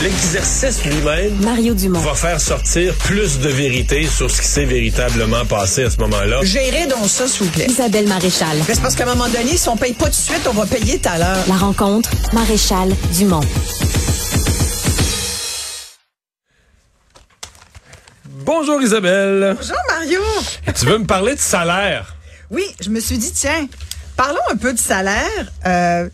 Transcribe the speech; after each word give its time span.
L'exercice 0.00 0.84
lui-même 0.84 1.34
Mario 1.42 1.74
Dumont. 1.74 1.98
va 1.98 2.14
faire 2.14 2.40
sortir 2.40 2.94
plus 2.94 3.40
de 3.40 3.48
vérité 3.48 4.06
sur 4.06 4.30
ce 4.30 4.40
qui 4.40 4.46
s'est 4.46 4.64
véritablement 4.64 5.44
passé 5.44 5.82
à 5.82 5.90
ce 5.90 5.96
moment-là. 5.98 6.38
Gérez 6.44 6.86
donc 6.86 7.08
ça, 7.08 7.26
s'il 7.26 7.46
vous 7.46 7.50
plaît. 7.50 7.66
Isabelle 7.68 8.06
Maréchal. 8.06 8.58
Mais 8.68 8.74
c'est 8.74 8.80
parce 8.80 8.94
qu'à 8.94 9.02
un 9.02 9.14
moment 9.14 9.28
donné, 9.28 9.56
si 9.56 9.68
on 9.68 9.76
paye 9.76 9.94
pas 9.94 10.04
tout 10.04 10.10
de 10.10 10.14
suite, 10.14 10.46
on 10.48 10.52
va 10.52 10.66
payer 10.66 11.00
tout 11.00 11.08
à 11.08 11.18
l'heure. 11.18 11.44
La 11.48 11.56
rencontre, 11.56 12.10
Maréchal 12.32 12.94
Dumont. 13.16 13.40
Bonjour 18.24 18.80
Isabelle. 18.80 19.56
Bonjour, 19.58 19.76
Mario. 19.88 20.20
Tu 20.78 20.86
veux 20.86 20.98
me 20.98 21.06
parler 21.06 21.34
de 21.34 21.40
salaire? 21.40 22.14
Oui, 22.52 22.64
je 22.80 22.90
me 22.90 23.00
suis 23.00 23.18
dit, 23.18 23.32
tiens, 23.32 23.66
parlons 24.16 24.38
un 24.52 24.56
peu 24.56 24.72
de 24.72 24.78
salaire. 24.78 25.52
Euh, 25.66 26.08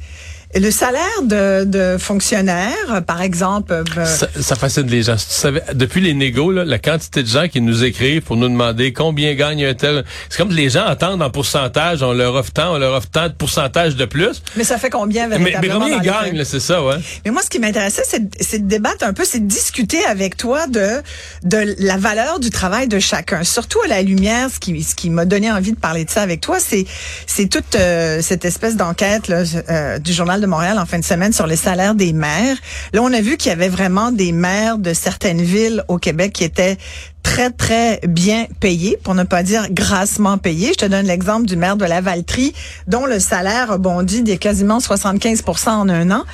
le 0.55 0.71
salaire 0.71 1.23
de, 1.23 1.65
de 1.65 1.97
fonctionnaires, 1.99 3.03
par 3.07 3.23
exemple. 3.23 3.73
euh, 3.99 4.05
Ça, 4.05 4.29
ça 4.41 4.55
fascine 4.57 4.87
les 4.87 5.03
gens. 5.03 5.17
Tu 5.17 5.23
savais, 5.29 5.63
depuis 5.75 6.01
les 6.01 6.15
négos, 6.15 6.53
là, 6.53 6.65
la 6.65 6.79
quantité 6.79 7.23
de 7.23 7.29
gens 7.29 7.49
qui 7.49 7.61
nous 7.61 7.85
écrivent 7.85 8.23
pour 8.23 8.37
nous 8.37 8.49
demander 8.49 8.93
combien 8.93 9.35
gagne 9.35 9.65
un 9.65 9.75
tel. 9.75 10.05
C'est 10.29 10.39
comme 10.39 10.51
les 10.53 10.71
gens 10.71 10.85
attendent 10.85 11.23
en 11.23 11.31
pourcentage, 11.31 12.03
on 12.03 12.13
leur 12.13 12.35
offre 12.35 12.53
tant, 12.53 12.75
on 12.75 12.79
leur 12.79 12.95
offre 12.95 13.09
tant 13.11 13.29
de 13.29 13.33
pourcentage 13.35 13.97
de 13.97 14.05
plus. 14.05 14.43
mais 14.57 14.65
ça 14.65 14.79
fait 14.79 14.91
combien 14.91 15.27
Mais, 15.29 15.39
véritablement? 15.39 15.75
mais 15.87 15.91
combien 15.91 15.97
dans 15.99 16.03
ils 16.27 16.33
gagnent, 16.33 16.45
c'est 16.45 16.61
ça, 16.61 16.83
ouais. 16.85 16.97
Mais 17.25 17.31
moi, 17.31 17.43
ce 17.43 17.51
qui 17.51 17.59
m'intéressait, 17.59 18.03
c'est 18.41 18.59
de 18.59 18.69
débattre 18.69 19.05
un 19.07 19.13
peu, 19.13 19.25
c'est 19.25 19.41
de 19.41 19.47
discuter 19.49 20.05
avec 20.05 20.37
toi 20.37 20.67
de 20.67 21.03
de 21.43 21.75
la 21.79 21.97
valeur 21.97 22.39
du 22.41 22.51
travail 22.51 22.89
de 22.89 22.99
chacun. 22.99 23.45
Surtout 23.45 23.81
à 23.85 23.89
la 23.89 24.03
lumière, 24.03 24.49
ce 24.51 24.59
qui 24.61 24.83
ce 24.83 24.95
qui 24.95 25.11
m'a 25.11 25.25
donné 25.25 25.51
envie 25.51 25.73
de 25.73 25.79
parler 25.79 26.05
de 26.05 26.11
ça 26.11 26.23
avec 26.23 26.41
toi, 26.41 26.59
c'est 26.61 27.47
toute 27.49 27.75
euh, 27.75 28.21
cette 28.23 28.45
espèce 28.45 28.77
d'enquête 28.77 29.31
euh, 29.31 29.99
du 29.99 30.13
journal 30.13 30.41
de 30.45 30.51
Montréal 30.51 30.79
en 30.79 30.87
fin 30.87 30.99
de 30.99 31.05
semaine 31.05 31.33
sur 31.33 31.47
les 31.47 31.57
salaires 31.57 31.95
des 31.95 32.13
maires. 32.13 32.57
Là, 32.93 33.01
on 33.03 33.13
a 33.13 33.21
vu 33.21 33.37
qu'il 33.37 33.49
y 33.49 33.53
avait 33.53 33.69
vraiment 33.69 34.13
des 34.13 34.33
maires 34.33 34.79
de 34.79 34.93
certaines 34.93 35.41
villes 35.41 35.83
au 35.89 35.99
Québec 35.99 36.33
qui 36.33 36.45
étaient 36.45 36.77
très, 37.23 37.51
très 37.51 38.01
bien 38.07 38.47
payés, 38.61 38.99
pour 39.03 39.15
ne 39.15 39.25
pas 39.25 39.43
dire 39.43 39.67
grassement 39.71 40.37
payés. 40.39 40.73
Je 40.75 40.85
te 40.85 40.87
donne 40.87 41.07
l'exemple 41.07 41.47
du 41.47 41.57
maire 41.57 41.77
de 41.77 41.87
la 41.87 42.01
Valtrie, 42.01 42.53
dont 42.87 43.07
le 43.07 43.19
salaire 43.19 43.73
a 43.73 43.79
bondi 43.79 44.23
de 44.23 44.35
quasiment 44.35 44.79
75% 44.79 45.71
en 45.71 45.89
un 45.89 46.11
an. 46.11 46.25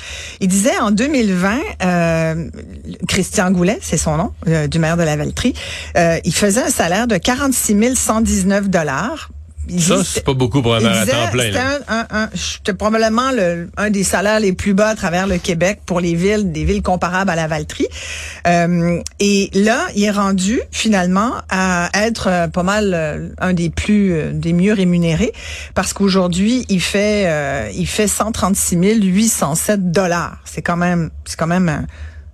Il 0.41 0.49
disait 0.49 0.77
en 0.77 0.91
2020, 0.91 1.59
euh, 1.83 2.49
Christian 3.07 3.51
Goulet, 3.51 3.79
c'est 3.81 3.97
son 3.97 4.17
nom, 4.17 4.33
euh, 4.47 4.67
du 4.67 4.77
maire 4.77 4.97
de 4.97 5.03
la 5.03 5.15
Valtrie, 5.15 5.53
euh, 5.97 6.19
il 6.25 6.35
faisait 6.35 6.63
un 6.63 6.69
salaire 6.69 7.07
de 7.07 7.17
46 7.17 7.95
119 7.95 8.69
dollars. 8.69 9.29
Ça, 9.77 10.03
c'est 10.03 10.23
pas 10.25 10.33
beaucoup 10.33 10.61
pour 10.61 10.75
un 10.75 10.79
maire 10.79 11.01
à 11.01 11.05
temps 11.05 11.31
plein. 11.31 11.43
C'était 11.43 11.53
là. 11.57 11.79
un, 11.87 11.99
un, 11.99 12.23
un- 12.23 12.29
c'était 12.33 12.73
probablement 12.73 13.31
le, 13.31 13.69
un 13.77 13.89
des 13.89 14.03
salaires 14.03 14.39
les 14.39 14.53
plus 14.53 14.73
bas 14.73 14.89
à 14.89 14.95
travers 14.95 15.27
le 15.27 15.37
Québec 15.37 15.81
pour 15.85 15.99
les 16.01 16.15
villes, 16.15 16.51
des 16.51 16.65
villes 16.65 16.81
comparables 16.81 17.29
à 17.29 17.35
la 17.35 17.47
Valtrie. 17.47 17.87
Euh, 18.47 18.99
et 19.19 19.49
là, 19.53 19.87
il 19.95 20.03
est 20.03 20.11
rendu 20.11 20.59
finalement 20.71 21.33
à 21.49 21.89
être 21.93 22.27
euh, 22.27 22.47
pas 22.47 22.63
mal 22.63 22.91
euh, 22.93 23.29
un 23.39 23.53
des 23.53 23.69
plus, 23.69 24.13
euh, 24.13 24.31
des 24.33 24.53
mieux 24.53 24.73
rémunérés 24.73 25.31
parce 25.75 25.93
qu'aujourd'hui, 25.93 26.65
il 26.69 26.81
fait, 26.81 27.25
euh, 27.27 27.69
il 27.75 27.87
fait 27.87 28.07
136 28.07 28.75
807 28.77 29.91
dollars. 29.91 30.37
C'est 30.45 30.61
quand 30.63 30.77
même, 30.77 31.11
c'est 31.25 31.37
quand 31.37 31.47
même 31.47 31.69
un, 31.69 31.85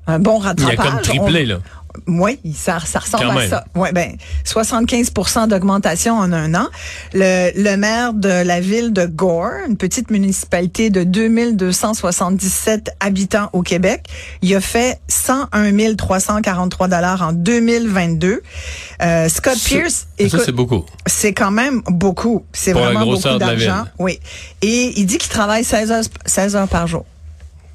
un 0.08 0.20
bon 0.20 0.40
Il 0.42 0.46
a 0.46 0.48
rattrapage. 0.50 0.78
comme 0.78 1.02
triplé, 1.02 1.44
On- 1.46 1.50
là. 1.50 1.60
Oui, 2.08 2.40
ça, 2.56 2.80
ça 2.86 3.00
ressemble 3.00 3.24
Quand 3.26 3.32
à 3.32 3.36
même. 3.40 3.50
ça. 3.50 3.66
Ouais, 3.76 3.92
ben 3.92 4.16
75% 4.46 5.48
d'augmentation 5.48 6.16
en 6.18 6.32
un 6.32 6.54
an. 6.56 6.68
Le, 7.14 7.52
le 7.56 7.76
maire 7.78 8.14
de 8.14 8.30
la 8.44 8.60
ville 8.62 8.94
de 8.94 9.06
Gore, 9.06 9.52
une 9.68 9.78
petite 9.78 10.12
municipalité 10.12 10.90
de 10.90 11.04
2277 11.04 12.92
habitants 13.00 13.50
au 13.54 13.62
Québec, 13.62 14.06
il 14.42 14.54
a 14.56 14.62
fait 14.62 15.00
101 15.08 15.96
343 15.96 16.88
dollars 16.88 17.22
en 17.22 17.34
2022. 17.34 18.42
Euh, 19.02 19.30
Scott 19.30 19.56
Ça- 19.56 19.70
Pierce, 19.70 19.94
Ça, 19.94 20.06
écoute, 20.20 20.42
c'est 20.46 20.52
beaucoup. 20.52 20.86
c'est 21.06 21.34
quand 21.34 21.52
même 21.52 21.82
beaucoup. 21.88 22.46
C'est 22.54 22.74
vraiment 22.74 23.06
beaucoup 23.06 23.22
d'argent. 23.38 23.86
Oui. 24.00 24.20
Et 24.62 24.94
il 25.00 25.06
dit 25.06 25.18
qu'il 25.18 25.30
travaille 25.32 25.64
16 25.64 25.92
heures, 25.92 26.04
16 26.26 26.56
heures 26.56 26.68
par 26.68 26.88
jour. 26.88 27.06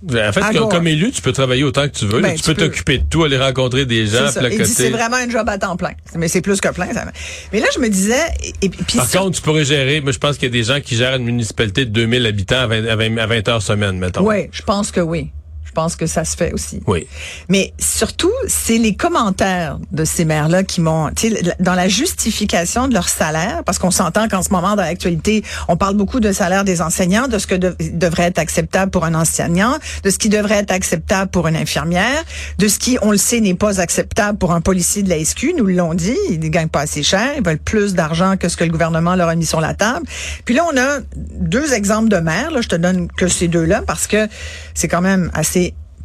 En 0.09 0.33
fait, 0.33 0.59
comme, 0.69 0.87
élu, 0.89 1.11
tu 1.13 1.23
peux 1.23 1.33
travailler 1.33 1.63
autant 1.65 1.83
que 1.89 1.97
tu 1.97 2.07
veux. 2.07 2.21
Ben, 2.21 2.35
tu 2.35 2.43
tu 2.43 2.47
peux 2.49 2.55
t'occuper 2.55 2.99
de 2.99 3.05
tout, 3.09 3.23
aller 3.25 3.39
rencontrer 3.39 3.87
des 3.87 4.07
gens, 4.07 4.29
C'est 4.33 4.41
placoter. 4.41 4.91
vraiment 4.91 5.17
un 5.17 5.29
job 5.31 5.49
à 5.49 5.59
temps 5.59 5.77
plein. 5.77 5.93
Mais 6.17 6.29
c'est 6.29 6.41
plus 6.41 6.61
que 6.61 6.69
plein. 6.69 6.93
Ça. 6.93 7.05
Mais 7.53 7.61
là, 7.61 7.67
je 7.75 7.79
me 7.81 7.89
disais, 7.89 8.21
et, 8.43 8.67
et 8.67 8.69
puis 8.69 8.97
Par 8.97 9.09
sur- 9.09 9.21
contre, 9.23 9.37
tu 9.37 9.43
pourrais 9.43 9.65
gérer, 9.65 10.01
moi 10.01 10.12
je 10.12 10.19
pense 10.19 10.37
qu'il 10.37 10.45
y 10.49 10.51
a 10.51 10.53
des 10.53 10.65
gens 10.65 10.81
qui 10.81 10.97
gèrent 10.97 11.17
une 11.17 11.25
municipalité 11.25 11.85
de 11.85 11.91
2000 11.91 12.27
habitants 12.27 12.61
à 12.61 12.67
20, 12.67 12.87
à 12.87 12.97
20 12.97 13.19
à 13.19 13.27
20 13.27 13.49
heures 13.49 13.62
semaine, 13.62 13.99
mettons. 13.99 14.27
Oui, 14.27 14.49
je 14.53 14.62
pense 14.62 14.91
que 14.91 15.01
oui. 15.01 15.31
Je 15.72 15.75
pense 15.75 15.97
que 15.97 16.06
ça 16.06 16.27
se 16.27 16.37
fait 16.37 16.53
aussi. 16.53 16.83
Oui. 16.87 17.06
Mais 17.49 17.72
surtout, 17.78 18.31
c'est 18.47 18.77
les 18.77 18.94
commentaires 18.94 19.78
de 19.91 20.05
ces 20.05 20.27
maires-là 20.27 20.65
qui 20.65 20.83
m'ont, 20.83 21.09
tu 21.16 21.31
sais, 21.31 21.55
dans 21.60 21.72
la 21.72 21.88
justification 21.88 22.88
de 22.88 22.93
leur 22.93 23.09
salaire, 23.09 23.62
parce 23.65 23.78
qu'on 23.78 23.91
s'entend 23.91 24.28
qu'en 24.28 24.43
ce 24.43 24.50
moment, 24.50 24.77
dans 24.77 24.82
l'actualité, 24.82 25.43
on 25.69 25.78
parle 25.78 25.94
beaucoup 25.97 26.21
de 26.21 26.31
salaire 26.31 26.65
des 26.65 26.82
enseignants, 26.82 27.27
de 27.27 27.38
ce 27.38 27.47
que 27.47 27.55
de- 27.55 27.75
devrait 27.94 28.25
être 28.25 28.38
acceptable 28.38 28.91
pour 28.91 29.06
un 29.06 29.15
enseignant, 29.15 29.78
de 30.05 30.11
ce 30.11 30.19
qui 30.19 30.28
devrait 30.28 30.56
être 30.56 30.72
acceptable 30.72 31.31
pour 31.31 31.47
une 31.49 31.56
infirmière, 31.56 32.22
de 32.59 32.69
ce 32.69 32.78
qui, 32.78 32.99
on 33.00 33.11
le 33.11 33.16
sait, 33.16 33.41
n'est 33.41 33.55
pas 33.55 33.81
acceptable 33.81 34.37
pour 34.37 34.53
un 34.53 34.61
policier 34.61 35.03
de 35.03 35.09
la 35.09 35.25
SQ. 35.25 35.55
Nous 35.56 35.65
l'ont 35.65 35.94
dit, 35.94 36.19
ils 36.28 36.38
ne 36.38 36.49
gagnent 36.49 36.69
pas 36.69 36.82
assez 36.82 37.03
cher, 37.03 37.31
ils 37.38 37.43
veulent 37.43 37.56
plus 37.56 37.94
d'argent 37.94 38.37
que 38.37 38.50
ce 38.50 38.59
que 38.59 38.65
le 38.65 38.71
gouvernement 38.71 39.15
leur 39.15 39.31
a 39.31 39.34
mis 39.37 39.47
sur 39.47 39.62
la 39.62 39.72
table. 39.72 40.05
Puis 40.44 40.55
là, 40.55 40.66
on 40.71 40.77
a 40.77 40.99
deux 41.16 41.72
exemples 41.72 42.11
de 42.11 42.19
maires. 42.19 42.50
Là, 42.50 42.61
je 42.61 42.69
te 42.69 42.77
donne 42.77 43.09
que 43.16 43.27
ces 43.27 43.49
deux-là 43.49 43.81
parce 43.87 44.06
que 44.06 44.28
c'est 44.75 44.88
quand 44.88 45.00
même 45.00 45.31
assez 45.32 45.62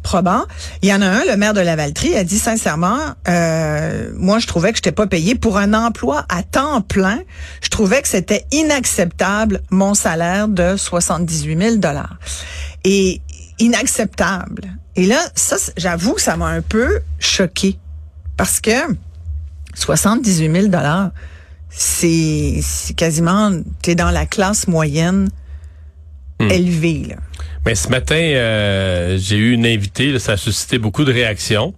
probant. 0.08 0.44
Il 0.80 0.88
y 0.88 0.94
en 0.94 1.02
a 1.02 1.06
un, 1.06 1.24
le 1.26 1.36
maire 1.36 1.52
de 1.52 1.60
la 1.60 1.76
Valtrie, 1.76 2.16
a 2.16 2.24
dit 2.24 2.38
sincèrement, 2.38 2.98
euh, 3.28 4.10
moi 4.14 4.38
je 4.38 4.46
trouvais 4.46 4.72
que 4.72 4.78
je 4.78 4.80
n'étais 4.80 4.92
pas 4.92 5.06
payé 5.06 5.34
pour 5.34 5.58
un 5.58 5.74
emploi 5.74 6.24
à 6.30 6.42
temps 6.42 6.80
plein. 6.80 7.20
Je 7.60 7.68
trouvais 7.68 8.00
que 8.00 8.08
c'était 8.08 8.46
inacceptable 8.50 9.60
mon 9.68 9.92
salaire 9.92 10.48
de 10.48 10.78
78 10.78 11.58
000 11.62 11.76
dollars. 11.76 12.16
Et 12.84 13.20
inacceptable. 13.58 14.62
Et 14.96 15.04
là, 15.04 15.20
ça, 15.34 15.56
j'avoue 15.76 16.14
que 16.14 16.22
ça 16.22 16.38
m'a 16.38 16.46
un 16.46 16.62
peu 16.62 17.00
choqué 17.18 17.76
parce 18.38 18.60
que 18.60 18.78
78 19.74 20.50
000 20.50 20.66
dollars, 20.68 21.10
c'est 21.68 22.60
c'est 22.62 22.94
quasiment, 22.94 23.52
t'es 23.82 23.94
dans 23.94 24.10
la 24.10 24.24
classe 24.24 24.68
moyenne 24.68 25.28
élevée 26.40 27.08
là. 27.10 27.16
Mais 27.68 27.74
ce 27.74 27.88
matin, 27.90 28.14
euh, 28.16 29.18
j'ai 29.20 29.36
eu 29.36 29.52
une 29.52 29.66
invitée, 29.66 30.10
là, 30.10 30.18
ça 30.18 30.32
a 30.32 30.36
suscité 30.38 30.78
beaucoup 30.78 31.04
de 31.04 31.12
réactions. 31.12 31.74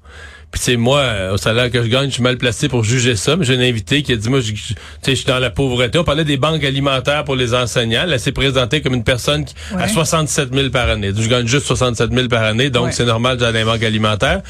Puis 0.52 0.60
c'est 0.62 0.76
moi, 0.76 1.00
euh, 1.00 1.32
au 1.34 1.36
salaire 1.36 1.68
que 1.68 1.82
je 1.82 1.88
gagne, 1.88 2.10
je 2.10 2.14
suis 2.14 2.22
mal 2.22 2.36
placé 2.38 2.68
pour 2.68 2.84
juger 2.84 3.16
ça, 3.16 3.34
mais 3.34 3.44
j'ai 3.44 3.54
une 3.54 3.60
invitée 3.60 4.04
qui 4.04 4.12
a 4.12 4.16
dit, 4.16 4.28
moi, 4.28 4.38
je, 4.38 4.50
je- 4.50 4.52
tu 4.52 4.74
sais, 5.02 5.10
je 5.10 5.14
suis 5.14 5.24
dans 5.24 5.40
la 5.40 5.50
pauvreté. 5.50 5.98
On 5.98 6.04
parlait 6.04 6.24
des 6.24 6.36
banques 6.36 6.62
alimentaires 6.62 7.24
pour 7.24 7.34
les 7.34 7.54
enseignants. 7.54 8.04
Elle 8.08 8.20
s'est 8.20 8.30
présentée 8.30 8.82
comme 8.82 8.94
une 8.94 9.02
personne 9.02 9.44
qui 9.44 9.56
Ouais. 9.74 9.82
a 9.82 9.88
67 9.88 10.54
000 10.54 10.70
par 10.70 10.88
année. 10.88 11.10
Je 11.16 11.28
gagne 11.28 11.48
juste 11.48 11.66
67 11.66 12.12
000 12.12 12.28
par 12.28 12.44
année, 12.44 12.70
donc 12.70 12.84
Ouais. 12.86 12.92
c'est 12.92 13.04
normal 13.04 13.36
dans 13.38 13.50
les 13.50 13.64
banques 13.64 13.82
alimentaires. 13.82 14.42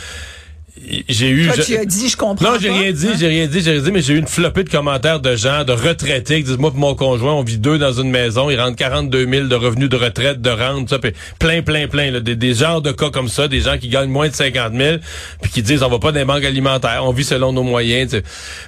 J'ai 1.08 1.28
eu... 1.30 1.46
Toi, 1.46 1.54
je- 1.58 1.62
tu 1.62 1.76
as 1.76 1.84
dit, 1.84 2.08
je 2.08 2.16
comprends 2.16 2.52
Non, 2.52 2.58
j'ai 2.60 2.70
rien 2.70 2.92
dit, 2.92 3.08
hein? 3.08 3.16
j'ai 3.18 3.26
rien 3.28 3.46
dit, 3.46 3.60
j'ai 3.60 3.72
rien 3.72 3.80
dit, 3.82 3.92
mais 3.92 4.02
j'ai 4.02 4.14
eu 4.14 4.18
une 4.18 4.26
flopée 4.26 4.64
de 4.64 4.70
commentaires 4.70 5.20
de 5.20 5.36
gens, 5.36 5.64
de 5.64 5.72
retraités 5.72 6.38
qui 6.38 6.44
disent, 6.44 6.58
moi, 6.58 6.70
pour 6.70 6.80
mon 6.80 6.94
conjoint, 6.94 7.34
on 7.34 7.42
vit 7.42 7.58
deux 7.58 7.78
dans 7.78 7.92
une 7.92 8.10
maison, 8.10 8.50
il 8.50 8.60
rentre 8.60 8.76
42 8.76 9.26
000 9.28 9.46
de 9.48 9.54
revenus 9.54 9.88
de 9.88 9.96
retraite, 9.96 10.40
de 10.40 10.50
rente, 10.50 10.88
ça, 10.90 10.98
puis 10.98 11.12
plein, 11.38 11.62
plein, 11.62 11.86
plein, 11.88 12.10
là, 12.10 12.20
des, 12.20 12.36
des 12.36 12.54
genres 12.54 12.80
de 12.82 12.92
cas 12.92 13.10
comme 13.10 13.28
ça, 13.28 13.48
des 13.48 13.60
gens 13.60 13.78
qui 13.78 13.88
gagnent 13.88 14.10
moins 14.10 14.28
de 14.28 14.34
50 14.34 14.72
000, 14.74 14.96
puis 15.42 15.50
qui 15.50 15.62
disent, 15.62 15.82
on 15.82 15.88
va 15.88 15.98
pas 15.98 16.12
dans 16.12 16.18
les 16.18 16.24
banques 16.24 16.44
alimentaires, 16.44 17.02
on 17.04 17.12
vit 17.12 17.24
selon 17.24 17.52
nos 17.52 17.62
moyens. 17.62 18.20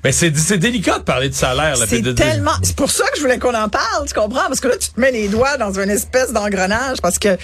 Mais 0.04 0.12
c'est, 0.12 0.36
c'est 0.36 0.58
délicat 0.58 0.98
de 0.98 1.04
parler 1.04 1.28
de 1.28 1.34
salaire, 1.34 1.76
là. 1.76 1.86
C'est 1.88 2.02
tellement. 2.14 2.50
C'est 2.62 2.76
pour 2.76 2.90
ça 2.90 3.04
que 3.10 3.16
je 3.16 3.22
voulais 3.22 3.38
qu'on 3.38 3.54
en 3.54 3.68
parle, 3.68 4.06
tu 4.06 4.14
comprends? 4.14 4.46
Parce 4.48 4.60
que 4.60 4.68
là, 4.68 4.74
tu 4.78 4.88
te 4.90 5.00
mets 5.00 5.12
les 5.12 5.28
doigts 5.28 5.56
dans 5.56 5.78
une 5.78 5.90
espèce 5.90 6.32
d'engrenage. 6.32 6.98
Parce 7.02 7.18
que. 7.18 7.36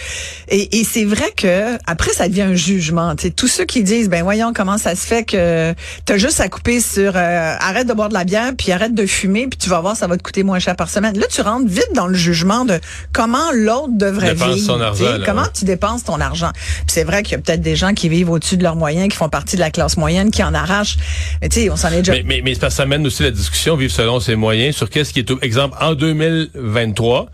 Et, 0.48 0.78
et 0.80 0.84
c'est 0.84 1.04
vrai 1.04 1.32
que 1.36 1.76
après, 1.86 2.12
ça 2.12 2.28
devient 2.28 2.42
un 2.42 2.54
jugement. 2.54 3.14
Tu 3.16 3.28
sais, 3.28 3.30
tous 3.30 3.48
ceux 3.48 3.64
qui 3.64 3.82
disent, 3.82 4.08
ben 4.08 4.22
voyons 4.22 4.47
comment 4.52 4.78
ça 4.78 4.94
se 4.94 5.06
fait 5.06 5.24
que 5.24 5.74
t'as 6.04 6.16
juste 6.16 6.40
à 6.40 6.48
couper 6.48 6.80
sur 6.80 7.12
euh, 7.16 7.54
arrête 7.58 7.86
de 7.86 7.92
boire 7.92 8.08
de 8.08 8.14
la 8.14 8.24
bière, 8.24 8.52
puis 8.56 8.72
arrête 8.72 8.94
de 8.94 9.06
fumer, 9.06 9.46
puis 9.48 9.58
tu 9.58 9.68
vas 9.68 9.80
voir, 9.80 9.96
ça 9.96 10.06
va 10.06 10.16
te 10.16 10.22
coûter 10.22 10.42
moins 10.42 10.58
cher 10.58 10.76
par 10.76 10.90
semaine. 10.90 11.18
Là, 11.18 11.26
tu 11.30 11.40
rentres 11.40 11.68
vite 11.68 11.90
dans 11.94 12.06
le 12.06 12.14
jugement 12.14 12.64
de 12.64 12.80
comment 13.12 13.52
l'autre 13.52 13.92
devrait 13.92 14.34
Dépense 14.34 14.54
vivre. 14.54 14.66
son 14.66 14.80
argent, 14.80 15.04
tu 15.04 15.10
sais, 15.10 15.18
là, 15.18 15.24
comment 15.26 15.42
ouais. 15.42 15.48
tu 15.54 15.64
dépenses 15.64 16.04
ton 16.04 16.20
argent? 16.20 16.50
Puis 16.54 16.86
c'est 16.88 17.04
vrai 17.04 17.22
qu'il 17.22 17.32
y 17.32 17.34
a 17.36 17.38
peut-être 17.38 17.62
des 17.62 17.76
gens 17.76 17.94
qui 17.94 18.08
vivent 18.08 18.30
au-dessus 18.30 18.56
de 18.56 18.62
leurs 18.62 18.76
moyens, 18.76 19.08
qui 19.08 19.16
font 19.16 19.28
partie 19.28 19.56
de 19.56 19.60
la 19.60 19.70
classe 19.70 19.96
moyenne, 19.96 20.30
qui 20.30 20.42
en 20.42 20.54
arrachent. 20.54 20.96
Mais 21.42 21.48
tu 21.48 21.60
sais, 21.60 21.70
on 21.70 21.76
s'en 21.76 21.88
est 21.88 21.98
déjà 21.98 22.12
Mais, 22.12 22.22
mais, 22.24 22.42
mais 22.44 22.70
ça 22.70 22.86
mène 22.86 23.06
aussi 23.06 23.22
la 23.22 23.30
discussion, 23.30 23.76
vivre 23.76 23.92
selon 23.92 24.20
ses 24.20 24.36
moyens, 24.36 24.76
sur 24.76 24.90
qu'est-ce 24.90 25.12
qui 25.12 25.20
est, 25.20 25.30
exemple, 25.42 25.76
en 25.80 25.94
2023, 25.94 27.30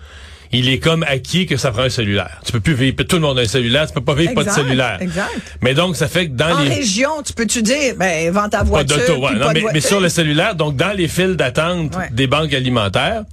il 0.58 0.68
est 0.68 0.78
comme 0.78 1.02
acquis 1.04 1.46
que 1.46 1.56
ça 1.56 1.70
prend 1.70 1.82
un 1.82 1.88
cellulaire. 1.88 2.40
Tu 2.44 2.52
peux 2.52 2.60
plus 2.60 2.74
vivre, 2.74 3.02
tout 3.04 3.16
le 3.16 3.22
monde 3.22 3.38
a 3.38 3.42
un 3.42 3.46
cellulaire, 3.46 3.86
tu 3.86 3.92
peux 3.94 4.00
pas 4.00 4.14
vivre 4.14 4.34
pas 4.34 4.44
de 4.44 4.50
cellulaire. 4.50 4.98
exact. 5.00 5.30
Mais 5.62 5.74
donc, 5.74 5.96
ça 5.96 6.08
fait 6.08 6.28
que 6.28 6.32
dans 6.34 6.56
En 6.56 6.62
les... 6.62 6.68
région, 6.74 7.22
tu 7.24 7.32
peux-tu 7.32 7.62
dire, 7.62 7.94
ben, 7.96 8.30
vends 8.32 8.48
ta 8.48 8.58
Pas 8.58 8.64
voiture. 8.64 8.96
d'auto, 8.98 9.20
ouais. 9.26 9.34
Non, 9.34 9.46
pas 9.46 9.54
de 9.54 9.60
mais, 9.72 9.80
sur 9.80 10.00
le 10.00 10.08
cellulaire, 10.08 10.54
donc 10.54 10.76
dans 10.76 10.92
les 10.96 11.08
files 11.08 11.36
d'attente 11.36 11.94
Ouais. 11.96 12.08
des 12.12 12.26
banques 12.26 12.52
alimentaires, 12.54 13.24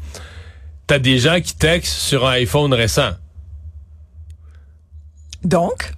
t'as 0.87 0.99
des 0.99 1.19
gens 1.19 1.39
qui 1.41 1.55
textent 1.55 1.93
sur 1.93 2.27
un 2.27 2.31
iPhone 2.33 2.73
récent. 2.73 3.11
Donc, 5.43 5.91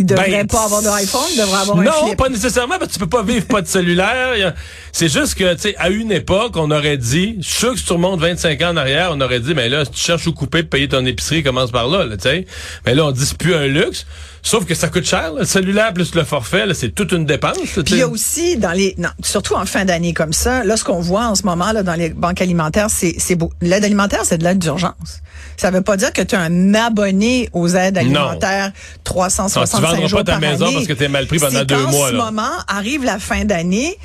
Ils 0.00 0.06
devraient 0.06 0.30
Ben, 0.30 0.46
pas 0.46 0.64
avoir 0.64 0.80
d'iPhone, 0.80 1.20
ils 1.32 1.38
devraient 1.38 1.60
avoir 1.60 1.78
un 1.78 1.84
Non, 1.84 2.14
pas 2.16 2.30
nécessairement, 2.30 2.78
parce 2.78 2.88
que 2.88 2.92
tu 2.94 2.98
peux 2.98 3.08
pas 3.08 3.22
vivre 3.22 3.46
pas 3.46 3.60
de 3.60 3.66
cellulaire. 3.66 4.34
Il 4.36 4.54
C'est 4.92 5.08
juste 5.08 5.34
que, 5.34 5.52
tu 5.54 5.60
sais, 5.60 5.76
à 5.76 5.90
une 5.90 6.10
époque, 6.10 6.56
on 6.56 6.70
aurait 6.70 6.96
dit, 6.96 7.36
je 7.40 7.46
suis 7.46 7.58
sûr 7.58 7.72
que 7.72 7.78
si 7.78 7.84
tu 7.84 7.92
remontes 7.92 8.20
25 8.20 8.62
ans 8.62 8.70
en 8.70 8.76
arrière, 8.78 9.10
on 9.12 9.20
aurait 9.20 9.40
dit, 9.40 9.54
mais 9.54 9.68
là, 9.68 9.84
si 9.84 9.90
tu 9.90 10.00
cherches 10.00 10.26
où 10.26 10.32
couper 10.32 10.62
payer 10.62 10.88
ton 10.88 11.04
épicerie, 11.04 11.42
commence 11.42 11.70
par 11.70 11.88
là, 11.88 12.04
là 12.06 12.16
tu 12.16 12.22
sais. 12.22 12.46
Mais 12.86 12.94
là, 12.94 13.04
on 13.04 13.12
dit, 13.12 13.26
c'est 13.26 13.36
plus 13.36 13.54
un 13.54 13.66
luxe. 13.66 14.06
Sauf 14.42 14.64
que 14.64 14.74
ça 14.74 14.88
coûte 14.88 15.04
cher, 15.04 15.32
là. 15.32 15.40
le 15.40 15.44
cellulaire 15.44 15.92
plus 15.92 16.14
le 16.14 16.24
forfait, 16.24 16.64
c'est 16.72 16.94
toute 16.94 17.12
une 17.12 17.26
dépense. 17.26 17.56
Puis 17.56 17.82
il 17.88 17.96
y 17.98 18.02
a 18.02 18.08
aussi 18.08 18.56
dans 18.56 18.72
les 18.72 18.94
non, 18.96 19.10
surtout 19.22 19.54
en 19.54 19.66
fin 19.66 19.84
d'année 19.84 20.14
comme 20.14 20.32
ça, 20.32 20.64
là 20.64 20.76
ce 20.76 20.84
qu'on 20.84 21.00
voit 21.00 21.26
en 21.26 21.34
ce 21.34 21.42
moment 21.42 21.72
là 21.72 21.82
dans 21.82 21.94
les 21.94 22.10
banques 22.10 22.40
alimentaires, 22.40 22.88
c'est 22.90 23.14
c'est 23.18 23.34
beau. 23.34 23.52
L'aide 23.60 23.84
alimentaire, 23.84 24.20
c'est 24.24 24.38
de 24.38 24.44
l'aide 24.44 24.58
d'urgence. 24.58 25.20
Ça 25.56 25.70
veut 25.70 25.82
pas 25.82 25.98
dire 25.98 26.12
que 26.12 26.22
tu 26.22 26.34
es 26.34 26.38
un 26.38 26.74
abonné 26.74 27.50
aux 27.52 27.68
aides 27.68 27.98
alimentaires 27.98 28.72
365 29.04 29.80
Non, 29.80 29.89
tu 29.90 29.96
vendras 29.96 30.08
jours 30.08 30.18
pas 30.20 30.24
ta 30.24 30.38
maison 30.38 30.66
année. 30.66 30.74
parce 30.74 30.86
que 30.86 30.92
t'es 30.92 31.08
mal 31.08 31.26
pris 31.26 31.38
pendant 31.38 31.64
deux 31.64 31.86
mois, 31.86 32.08
ce 32.08 32.14
là. 32.14 32.24
moment 32.24 32.50
arrive 32.68 33.04
la 33.04 33.18
fin 33.18 33.44
d'année, 33.44 33.96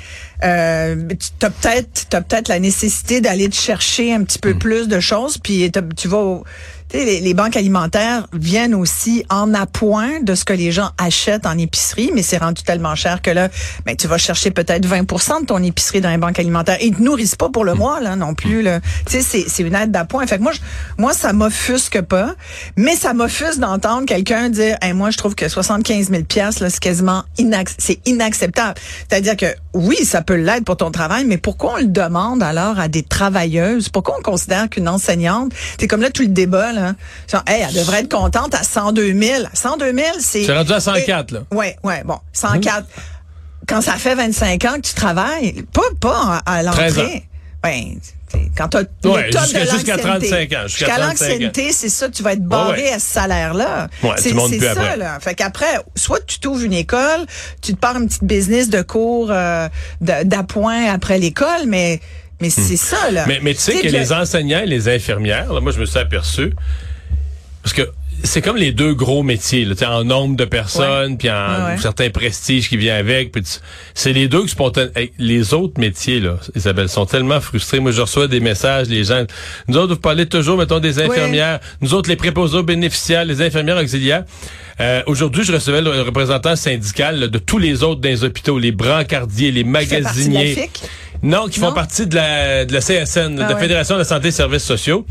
euh, 0.44 0.96
tu 1.08 1.46
as 1.46 1.50
peut-être 1.50 2.06
t'as 2.10 2.20
peut-être 2.20 2.48
la 2.48 2.58
nécessité 2.60 3.20
d'aller 3.20 3.48
te 3.48 3.56
chercher 3.56 4.12
un 4.12 4.22
petit 4.24 4.38
peu 4.38 4.52
Hmm. 4.54 4.58
plus 4.58 4.88
de 4.88 5.00
choses 5.00 5.38
puis 5.38 5.70
tu 5.96 6.08
vas 6.08 6.22
tu 6.36 6.48
les, 7.04 7.20
les 7.20 7.34
banques 7.34 7.56
alimentaires 7.56 8.26
viennent 8.32 8.74
aussi 8.74 9.24
en 9.30 9.54
appoint 9.54 10.20
de 10.22 10.34
ce 10.34 10.44
que 10.44 10.52
les 10.52 10.72
gens 10.72 10.90
achètent 10.98 11.46
en 11.46 11.58
épicerie, 11.58 12.10
mais 12.14 12.22
c'est 12.22 12.38
rendu 12.38 12.62
tellement 12.62 12.94
cher 12.94 13.22
que 13.22 13.30
là, 13.30 13.48
ben, 13.84 13.96
tu 13.96 14.06
vas 14.06 14.18
chercher 14.18 14.50
peut-être 14.50 14.86
20% 14.86 15.42
de 15.42 15.46
ton 15.46 15.62
épicerie 15.62 16.00
dans 16.00 16.10
les 16.10 16.18
banques 16.18 16.38
alimentaires. 16.38 16.78
Ils 16.80 16.94
te 16.94 17.02
nourrissent 17.02 17.36
pas 17.36 17.48
pour 17.48 17.64
le 17.64 17.74
mois, 17.74 18.00
là, 18.00 18.16
non 18.16 18.34
plus. 18.34 18.62
Là. 18.62 18.80
Tu 19.06 19.20
sais, 19.20 19.44
c'est, 19.48 19.62
une 19.62 19.74
aide 19.74 19.90
d'appoint. 19.90 20.26
Fait 20.26 20.38
que 20.38 20.42
moi, 20.42 20.52
je, 20.52 20.60
moi, 20.98 21.12
ça 21.12 21.32
m'offusque 21.32 22.00
pas, 22.02 22.34
mais 22.76 22.94
ça 22.94 23.14
m'offusque 23.14 23.58
d'entendre 23.58 24.06
quelqu'un 24.06 24.48
dire, 24.48 24.76
Hey, 24.82 24.92
moi, 24.92 25.10
je 25.10 25.18
trouve 25.18 25.34
que 25.34 25.48
75 25.48 26.10
000 26.10 26.22
pièces 26.24 26.60
là, 26.60 26.70
c'est 26.70 26.80
quasiment 26.80 27.24
inac- 27.38 27.74
c'est 27.78 28.00
inacceptable. 28.06 28.74
C'est-à-dire 29.08 29.36
que, 29.36 29.46
oui, 29.76 29.96
ça 30.04 30.22
peut 30.22 30.34
l'être 30.34 30.64
pour 30.64 30.76
ton 30.76 30.90
travail, 30.90 31.24
mais 31.24 31.36
pourquoi 31.38 31.74
on 31.74 31.76
le 31.76 31.86
demande 31.86 32.42
alors 32.42 32.78
à 32.80 32.88
des 32.88 33.02
travailleuses? 33.02 33.88
Pourquoi 33.88 34.16
on 34.18 34.22
considère 34.22 34.68
qu'une 34.68 34.88
enseignante, 34.88 35.52
c'est 35.78 35.86
comme 35.86 36.00
là 36.00 36.10
tout 36.10 36.22
le 36.22 36.28
débat, 36.28 36.72
là, 36.72 36.94
genre, 37.30 37.42
hey, 37.46 37.64
elle 37.68 37.74
devrait 37.74 38.00
être 38.00 38.14
contente 38.14 38.54
à 38.54 38.62
102 38.62 39.12
000. 39.12 39.44
102 39.52 39.92
000, 39.92 40.06
c'est... 40.18 40.44
C'est 40.44 40.56
rendu 40.56 40.72
à 40.72 40.80
104, 40.80 41.30
là. 41.30 41.40
Ouais, 41.52 41.76
ouais, 41.84 42.02
bon, 42.04 42.18
104. 42.32 42.86
Quand 43.68 43.80
ça 43.80 43.94
fait 43.94 44.14
25 44.14 44.64
ans 44.64 44.74
que 44.76 44.80
tu 44.88 44.94
travailles, 44.94 45.64
pas, 45.72 45.82
pas 46.00 46.40
à, 46.46 46.58
à 46.58 46.64
13 46.64 46.98
ans. 46.98 47.02
l'entrée. 47.02 47.28
Ben, 47.66 47.98
quand 48.56 48.68
tu 48.68 48.76
as 48.78 49.08
Ouais, 49.10 49.30
jusqu'à- 49.32 49.64
jusqu'à 49.66 49.96
35 49.98 50.52
ans, 50.52 50.66
jusqu'à 50.66 50.66
Jusqu'à 50.66 50.86
35 50.96 51.00
ans. 51.00 51.06
l'ancienneté, 51.08 51.72
c'est 51.72 51.88
ça, 51.88 52.08
tu 52.08 52.22
vas 52.22 52.32
être 52.34 52.44
barré 52.44 52.82
Ouais, 52.82 52.88
ouais. 52.88 52.92
à 52.92 52.98
ce 52.98 53.06
salaire-là. 53.06 53.88
C'est 54.18 54.30
ça, 54.34 54.70
après. 54.72 54.96
là. 54.96 55.18
Fait 55.20 55.34
qu'après, 55.34 55.78
soit 55.94 56.20
tu 56.26 56.38
t'ouvres 56.40 56.62
une 56.64 56.72
école, 56.72 57.26
tu 57.62 57.72
te 57.74 57.78
pars 57.78 57.96
une 57.96 58.06
petite 58.08 58.24
business 58.24 58.68
de 58.68 58.82
cours 58.82 59.28
euh, 59.30 59.68
d'appoint 60.00 60.86
après 60.92 61.18
l'école, 61.18 61.66
mais 61.66 62.00
mais 62.40 62.50
c'est 62.50 62.76
ça, 62.76 63.10
là. 63.10 63.24
Hmm. 63.24 63.28
Mais, 63.28 63.38
mais 63.42 63.54
tu 63.54 63.60
sais 63.60 63.80
que 63.80 63.88
les 63.88 64.04
le- 64.04 64.12
enseignants 64.12 64.60
et 64.60 64.66
les 64.66 64.88
infirmières, 64.88 65.52
là, 65.52 65.60
moi, 65.60 65.72
je 65.72 65.80
me 65.80 65.86
suis 65.86 65.98
aperçu, 65.98 66.52
parce 67.62 67.72
que 67.72 67.90
c'est 68.24 68.42
comme 68.42 68.56
les 68.56 68.72
deux 68.72 68.94
gros 68.94 69.22
métiers, 69.22 69.64
là, 69.64 69.74
tu 69.74 69.80
sais, 69.80 69.86
en 69.86 70.04
nombre 70.04 70.36
de 70.36 70.44
personnes, 70.44 71.16
puis 71.18 71.30
en 71.30 71.34
Ouais, 71.34 71.72
ouais. 71.72 71.78
certains 71.78 72.10
prestiges 72.10 72.68
qui 72.68 72.76
vient 72.76 72.96
avec. 72.96 73.32
C'est 73.94 74.12
les 74.12 74.28
deux 74.28 74.42
qui 74.42 74.48
spontanément. 74.48 74.92
Hey, 74.96 75.12
les 75.18 75.54
autres 75.54 75.80
métiers, 75.80 76.20
là, 76.20 76.38
Isabelle, 76.54 76.88
sont 76.88 77.06
tellement 77.06 77.40
frustrés. 77.40 77.80
Moi, 77.80 77.92
je 77.92 78.00
reçois 78.00 78.26
des 78.28 78.40
messages, 78.40 78.88
les 78.88 79.04
gens. 79.04 79.24
Nous 79.68 79.76
autres, 79.76 79.94
vous 79.94 80.00
parlez 80.00 80.26
toujours, 80.26 80.56
mettons, 80.58 80.80
des 80.80 80.98
infirmières. 81.00 81.60
Nous 81.80 81.94
autres, 81.94 82.08
les 82.08 82.16
préposés 82.16 82.58
aux 82.58 82.62
bénéficiaires, 82.62 83.24
les 83.24 83.42
infirmières 83.42 83.78
auxiliaires. 83.78 84.24
Euh, 84.80 85.02
Aujourd'hui, 85.06 85.42
je 85.44 85.52
recevais 85.52 85.80
le 85.80 86.02
représentant 86.02 86.54
syndical 86.56 87.18
là, 87.18 87.28
de 87.28 87.38
tous 87.38 87.58
les 87.58 87.82
autres 87.82 88.00
dans 88.00 88.08
les 88.10 88.24
hôpitaux, 88.24 88.58
les 88.58 88.72
brancardiers, 88.72 89.50
les 89.50 89.64
magasiniers. 89.64 90.68
Non, 91.22 91.48
qui 91.48 91.60
font 91.60 91.72
partie 91.72 92.06
de 92.06 92.14
la, 92.14 92.64
de 92.64 92.72
la 92.72 92.80
CSN, 92.80 93.36
de 93.36 93.42
Ah 93.42 93.48
la 93.48 93.54
ouais. 93.54 93.60
Fédération 93.60 93.94
de 93.94 94.00
la 94.00 94.04
Santé 94.04 94.28
et 94.28 94.30
Services 94.30 94.64
sociaux. 94.64 95.06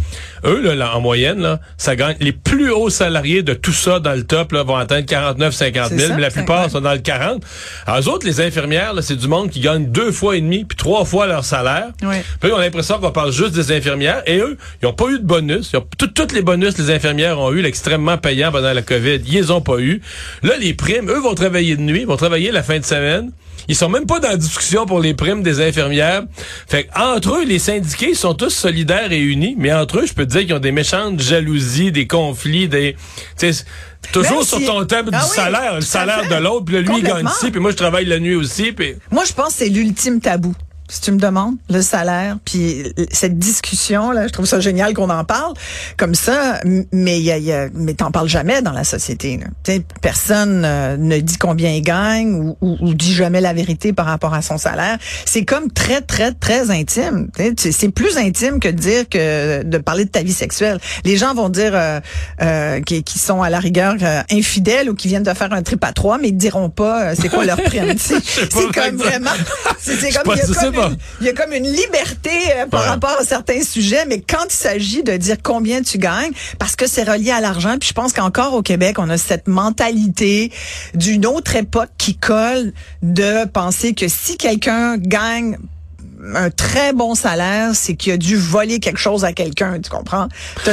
Eux, 0.46 0.62
là, 0.62 0.76
là, 0.76 0.96
en 0.96 1.02
moyenne, 1.02 1.40
là, 1.42 1.60
ça 1.78 1.96
gagne. 1.96 2.16
Les 2.20 2.32
plus 2.32 2.72
hauts 2.72 2.90
salariés 2.90 3.44
de 3.44 3.54
tout 3.54 3.72
ça 3.74 4.00
dans 4.00 4.14
le 4.14 4.24
top 4.24 4.52
là, 4.52 4.64
vont 4.64 4.76
atteindre 4.76 5.06
49, 5.06 5.54
50 5.54 5.88
C'est 5.90 5.98
000, 5.98 6.10
ça, 6.10 6.16
mais 6.16 6.22
la 6.22 6.30
plupart 6.30 6.70
sont 6.70 6.82
dans 6.82 6.94
le 6.94 7.00
40. 7.00 7.44
Alors, 7.88 8.00
eux 8.02 8.08
autres, 8.10 8.26
les 8.26 8.42
infirmières, 8.42 8.94
là, 8.94 9.02
c'est 9.02 9.16
du 9.16 9.28
monde 9.28 9.50
qui 9.50 9.60
gagne 9.60 9.88
deux 9.88 10.12
fois 10.12 10.38
et 10.38 10.42
demi, 10.42 10.64
puis 10.66 10.78
trois 10.78 11.06
fois 11.06 11.28
leur 11.28 11.44
salaire. 11.44 11.88
Ouais. 12.04 12.24
Puis 12.40 12.52
on 12.52 12.58
a 12.58 12.62
l'impression 12.62 13.00
qu'on 13.00 13.12
parle 13.12 13.32
juste 13.32 13.54
des 13.54 13.72
infirmières. 13.72 14.22
Et 14.26 14.38
eux, 14.38 14.58
ils 14.82 14.86
n'ont 14.86 14.94
pas 14.94 15.08
eu 15.10 15.20
de 15.20 15.26
bonus. 15.26 15.72
Ils 15.74 15.78
ont, 15.78 15.86
tout- 15.98 16.08
tous 16.08 16.34
les 16.34 16.42
bonus 16.42 16.76
que 16.76 16.82
les 16.82 16.92
infirmières 16.92 17.40
ont 17.40 17.52
eu, 17.52 17.62
l'extrêmement 17.62 18.18
payant 18.18 18.52
pendant 18.52 18.72
la 18.74 18.82
COVID, 18.82 19.22
ils 19.26 19.34
les 19.34 19.52
ont 19.52 19.62
pas 19.62 19.80
eu. 19.80 20.02
Là, 20.44 20.54
les 20.60 20.74
primes, 20.74 21.10
eux 21.10 21.20
vont 21.20 21.36
travailler 21.36 21.76
de 21.76 21.82
nuit, 21.82 22.06
vont 22.06 22.18
travailler 22.18 22.52
la 22.52 22.64
fin 22.64 22.80
de 22.80 22.86
semaine. 22.86 23.32
Ils 23.68 23.76
sont 23.76 23.90
même 23.90 24.06
pas 24.06 24.20
dans 24.20 24.30
la 24.30 24.38
discussion 24.38 24.86
pour 24.86 25.00
les 25.00 25.14
primes 25.14 25.44
des 25.44 25.62
infirmières. 25.62 26.24
Fait 26.68 26.86
que, 26.86 27.00
entre 27.00 27.38
eux, 27.38 27.46
les 27.46 27.60
syndiqués 27.60 28.10
ils 28.10 28.16
sont 28.16 28.34
tous 28.34 28.50
solidaires 28.50 29.12
et 29.12 29.20
unis, 29.20 29.56
mais 29.58 29.74
entre 29.74 30.00
eux, 30.00 30.06
je 30.06 30.14
peux 30.14 30.26
te 30.26 30.32
dire 30.32 30.42
qu'ils 30.42 30.54
ont 30.54 30.60
des 30.60 30.72
méchantes 30.72 31.20
jalousies, 31.20 31.92
des 31.92 32.08
conflits, 32.08 32.68
des... 32.68 32.96
Toujours 34.12 34.44
sur 34.44 34.64
ton 34.64 34.86
thème 34.86 35.10
Ah 35.12 35.18
du 35.18 35.24
oui, 35.24 35.36
salaire, 35.36 35.76
le 35.76 35.82
salaire 35.82 36.30
de 36.30 36.36
l'autre, 36.36 36.66
puis 36.66 36.76
là, 36.76 36.82
lui, 36.82 36.98
il 37.00 37.04
gagne 37.04 37.28
ici, 37.28 37.50
puis 37.50 37.60
moi, 37.60 37.72
je 37.72 37.76
travaille 37.76 38.06
la 38.06 38.20
nuit 38.20 38.36
aussi, 38.36 38.72
puis... 38.72 38.96
Moi, 39.12 39.24
je 39.26 39.34
pense 39.34 39.48
que 39.48 39.54
c'est 39.54 39.70
l'ultime 39.70 40.20
tabou. 40.20 40.54
Si 40.88 41.02
tu 41.02 41.12
me 41.12 41.18
demandes 41.18 41.56
le 41.70 41.82
salaire, 41.82 42.38
puis 42.46 42.94
cette 43.12 43.40
discussion 43.40 44.12
là, 44.12 44.28
je 44.28 44.32
trouve 44.34 44.46
ça 44.46 44.60
génial 44.60 44.94
qu'on 44.94 45.10
en 45.10 45.24
parle 45.24 45.54
comme 45.98 46.14
ça, 46.14 46.60
mais 46.92 47.18
il 47.20 47.24
y 47.24 47.32
a, 47.32 47.38
y 47.40 47.52
a- 47.52 47.70
mais 47.74 47.96
t'en 47.96 48.12
parles 48.12 48.28
jamais 48.30 48.62
dans 48.62 48.72
la 48.72 48.84
société. 48.84 49.40
là. 49.40 49.74
Personne 50.02 50.64
euh, 50.64 50.96
ne 50.98 51.18
dit 51.20 51.38
combien 51.38 51.72
il 51.72 51.82
gagne 51.82 52.34
ou, 52.36 52.58
ou- 52.62 52.78
ou 52.82 52.94
dit 52.94 53.14
jamais 53.16 53.42
la 53.42 53.54
vérité 53.54 53.94
par 53.94 54.06
rapport 54.06 54.34
à 54.36 54.42
son 54.44 54.58
salaire. 54.60 54.98
C'est 55.26 55.44
comme 55.44 55.72
très 55.72 56.02
très 56.02 56.32
très 56.34 56.70
intime. 56.70 57.30
C'est 57.58 57.90
plus 57.90 58.18
intime 58.18 58.60
que 58.60 58.68
de 58.68 58.74
dire 58.78 59.10
que 59.10 59.64
de 59.64 59.78
parler 59.80 60.06
de 60.06 60.10
ta 60.12 60.22
vie 60.22 60.34
sexuelle. 60.34 60.80
Les 61.04 61.18
gens 61.18 61.34
vont 61.34 61.50
dire 61.50 61.72
euh, 61.74 62.00
euh, 62.42 62.80
qui, 62.82 63.04
qui 63.04 63.18
sont 63.20 63.42
à 63.42 63.50
la 63.50 63.60
rigueur 63.60 63.96
euh, 64.02 64.22
infidèles 64.32 64.90
ou 64.90 64.94
qui 64.94 65.08
viennent 65.08 65.24
de 65.24 65.34
faire 65.34 65.52
un 65.52 65.64
trip 65.64 65.84
à 65.84 65.94
trois, 65.94 66.18
mais 66.20 66.30
ils 66.30 66.38
diront 66.38 66.70
pas 66.70 67.02
euh, 67.12 67.16
c'est 67.20 67.30
quoi 67.30 67.44
leur 67.46 67.58
prime. 67.64 67.96
C'est 67.98 68.22
comme 68.74 68.98
vraiment, 68.98 69.32
c'est 69.80 70.12
comme, 70.12 70.75
pas, 70.76 70.88
une, 70.88 70.98
il 71.22 71.28
y 71.28 71.30
a 71.30 71.34
comme 71.34 71.54
une 71.54 71.68
liberté 71.68 72.30
euh, 72.58 72.66
par 72.68 72.82
Ouais. 72.82 72.88
rapport 72.88 73.18
à 73.20 73.24
certains 73.24 73.62
sujets, 73.64 74.06
mais 74.06 74.22
quand 74.22 74.46
il 74.50 74.54
s'agit 74.54 75.04
de 75.04 75.16
dire 75.18 75.38
combien 75.44 75.82
tu 75.82 75.98
gagnes, 75.98 76.32
parce 76.60 76.76
que 76.76 76.88
c'est 76.88 77.04
relié 77.04 77.32
à 77.32 77.42
l'argent, 77.42 77.78
puis 77.80 77.90
je 77.90 77.94
pense 77.94 78.14
qu'encore 78.14 78.54
au 78.54 78.62
Québec, 78.62 78.98
on 79.00 79.10
a 79.10 79.18
cette 79.18 79.48
mentalité 79.48 80.52
d'une 80.94 81.26
autre 81.26 81.56
époque 81.56 81.90
qui 81.98 82.16
colle 82.16 82.74
de 83.02 83.46
penser 83.46 83.94
que 83.94 84.08
si 84.08 84.38
quelqu'un 84.38 84.98
gagne 84.98 85.58
un 86.34 86.50
très 86.50 86.94
bon 86.94 87.14
salaire, 87.16 87.72
c'est 87.74 87.96
qu'il 87.96 88.12
a 88.14 88.18
dû 88.18 88.36
voler 88.36 88.80
quelque 88.80 89.00
chose 89.00 89.24
à 89.26 89.34
quelqu'un, 89.34 89.80
tu 89.82 89.90
comprends? 89.90 90.28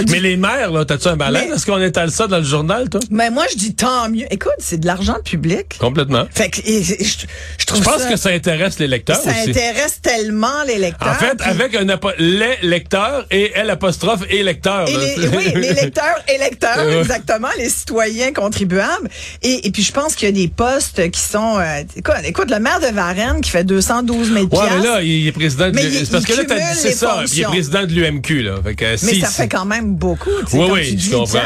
Mais 0.09 0.21
les 0.21 0.37
mères, 0.37 0.71
là, 0.73 0.85
t'as-tu 0.85 1.09
un 1.09 1.16
malaise? 1.16 1.44
Mais- 1.49 1.56
Est-ce 1.56 1.66
qu'on 1.66 1.80
étale 1.80 2.11
ça 2.11 2.26
dans 2.26 2.38
le 2.38 2.44
journal, 2.44 2.88
toi? 2.88 3.00
mais 3.11 3.30
moi, 3.30 3.44
je 3.52 3.56
dis 3.59 3.75
tant 3.75 4.09
mieux. 4.09 4.26
Écoute, 4.30 4.52
c'est 4.59 4.78
de 4.78 4.87
l'argent 4.87 5.16
public. 5.25 5.76
Complètement. 5.78 6.25
Fait 6.32 6.49
que 6.50 6.61
et- 6.64 6.78
et 6.78 7.04
je, 7.04 7.26
je 7.59 7.66
trouve 7.66 7.80
Je 7.80 7.85
pense 7.85 8.02
ça, 8.02 8.09
que 8.11 8.16
ça 8.16 8.30
intéresse 8.30 8.78
les 8.78 8.87
lecteurs 8.88 9.16
ça 9.16 9.30
aussi. 9.30 9.50
intéresse 9.50 10.00
tellement 10.00 10.62
les 10.66 10.78
lecteurs. 10.78 11.09
En 11.09 11.14
fait, 11.14 11.37
puis- 11.37 11.50
avec 11.50 11.75
un 11.75 11.87
les 12.18 12.56
lecteurs 12.62 13.26
et 13.30 13.52
L 13.54 13.71
apostrophe 13.71 14.23
et 14.30 14.42
lecteurs. 14.52 14.88
Et 14.88 14.97
les, 14.97 15.28
oui, 15.28 15.52
les 15.54 15.73
lecteurs 15.75 16.23
électeurs, 16.28 16.87
Ouais. 16.87 16.99
exactement, 17.00 17.49
les 17.59 17.68
citoyens 17.68 18.32
contribuables. 18.32 19.09
Et, 19.42 19.66
et 19.66 19.71
puis, 19.71 19.82
je 19.82 19.92
pense 19.92 20.14
qu'il 20.14 20.28
y 20.28 20.30
a 20.30 20.35
des 20.35 20.49
postes 20.49 21.11
qui 21.11 21.21
sont... 21.21 21.59
euh, 21.59 21.82
écoute, 21.97 22.14
écoute, 22.25 22.50
le 22.50 22.59
maire 22.59 22.80
de 22.80 22.87
Varennes 22.94 23.40
qui 23.40 23.50
fait 23.50 23.64
212 23.64 24.32
000 24.32 24.47
Ouais, 24.47 24.49
mais 24.78 24.82
là, 24.87 25.02
il 25.02 25.26
est 25.28 25.32
président 25.43 25.71
de 25.71 25.79
c'est 25.79 26.11
parce 26.11 26.25
que 26.25 26.33
il 26.33 26.37
là, 26.39 26.45
t'as 26.47 26.55
cumule 26.57 26.73
dit 26.73 26.79
c'est 26.79 26.89
les 26.89 26.95
ça. 26.95 27.23
Il 27.33 27.41
est 27.41 27.45
président 27.45 27.83
de 27.85 27.93
l'UMQ, 27.93 28.43
là. 28.43 28.55
Fait 28.63 28.75
que, 28.75 28.85
mais 28.85 28.97
si- 28.97 29.21
ça 29.21 29.29
fait 29.29 29.49
quand 29.49 29.65
même 29.65 29.95
beaucoup. 29.97 30.31
Oui, 30.53 30.59
comme 30.59 30.71
oui, 30.73 30.97
tu 30.97 30.99
je 30.99 31.11
comprends. 31.17 31.39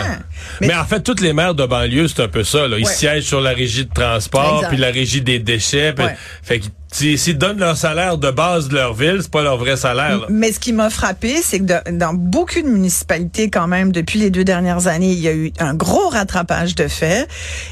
Mais, 0.60 0.68
Mais, 0.68 0.74
en 0.74 0.84
fait, 0.84 1.00
toutes 1.00 1.20
les 1.20 1.32
maires 1.32 1.54
de 1.54 1.66
banlieue, 1.66 2.08
c'est 2.08 2.22
un 2.22 2.28
peu 2.28 2.44
ça. 2.44 2.68
Là. 2.68 2.78
Ils 2.78 2.84
Ouais. 2.84 2.92
siègent 2.92 3.24
sur 3.24 3.40
la 3.40 3.50
régie 3.50 3.84
de 3.86 3.92
transport, 3.92 4.64
puis 4.68 4.76
la 4.76 4.90
régie 4.90 5.20
des 5.22 5.38
déchets. 5.38 5.92
puis- 5.92 6.04
Ouais. 6.04 6.16
Fait 6.42 6.60
que 6.60 6.66
s'ils 6.92 7.18
s'ils 7.18 7.36
donnent 7.38 7.58
leur 7.58 7.76
salaire 7.76 8.16
de 8.18 8.30
base 8.30 8.68
de 8.68 8.74
leur 8.74 8.94
ville, 8.94 9.18
c'est 9.20 9.30
pas 9.30 9.42
leur 9.42 9.56
vrai 9.56 9.76
salaire. 9.76 10.18
là. 10.20 10.26
mais 10.30 10.52
ce 10.52 10.60
qui 10.60 10.72
m'a 10.72 10.88
frappé, 10.90 11.36
c'est 11.42 11.58
que 11.60 11.64
de- 11.64 11.98
dans 11.98 12.14
beaucoup 12.14 12.60
de 12.60 12.68
municipalités, 12.68 13.50
quand 13.50 13.66
même, 13.66 13.92
depuis 13.92 14.18
les 14.18 14.30
deux 14.30 14.44
dernières 14.44 14.86
années, 14.86 15.12
il 15.12 15.18
y 15.20 15.28
a 15.28 15.32
eu 15.34 15.52
un 15.58 15.74
gros 15.74 16.08
rattrapage 16.08 16.74
de 16.74 16.86
faits 16.88 17.28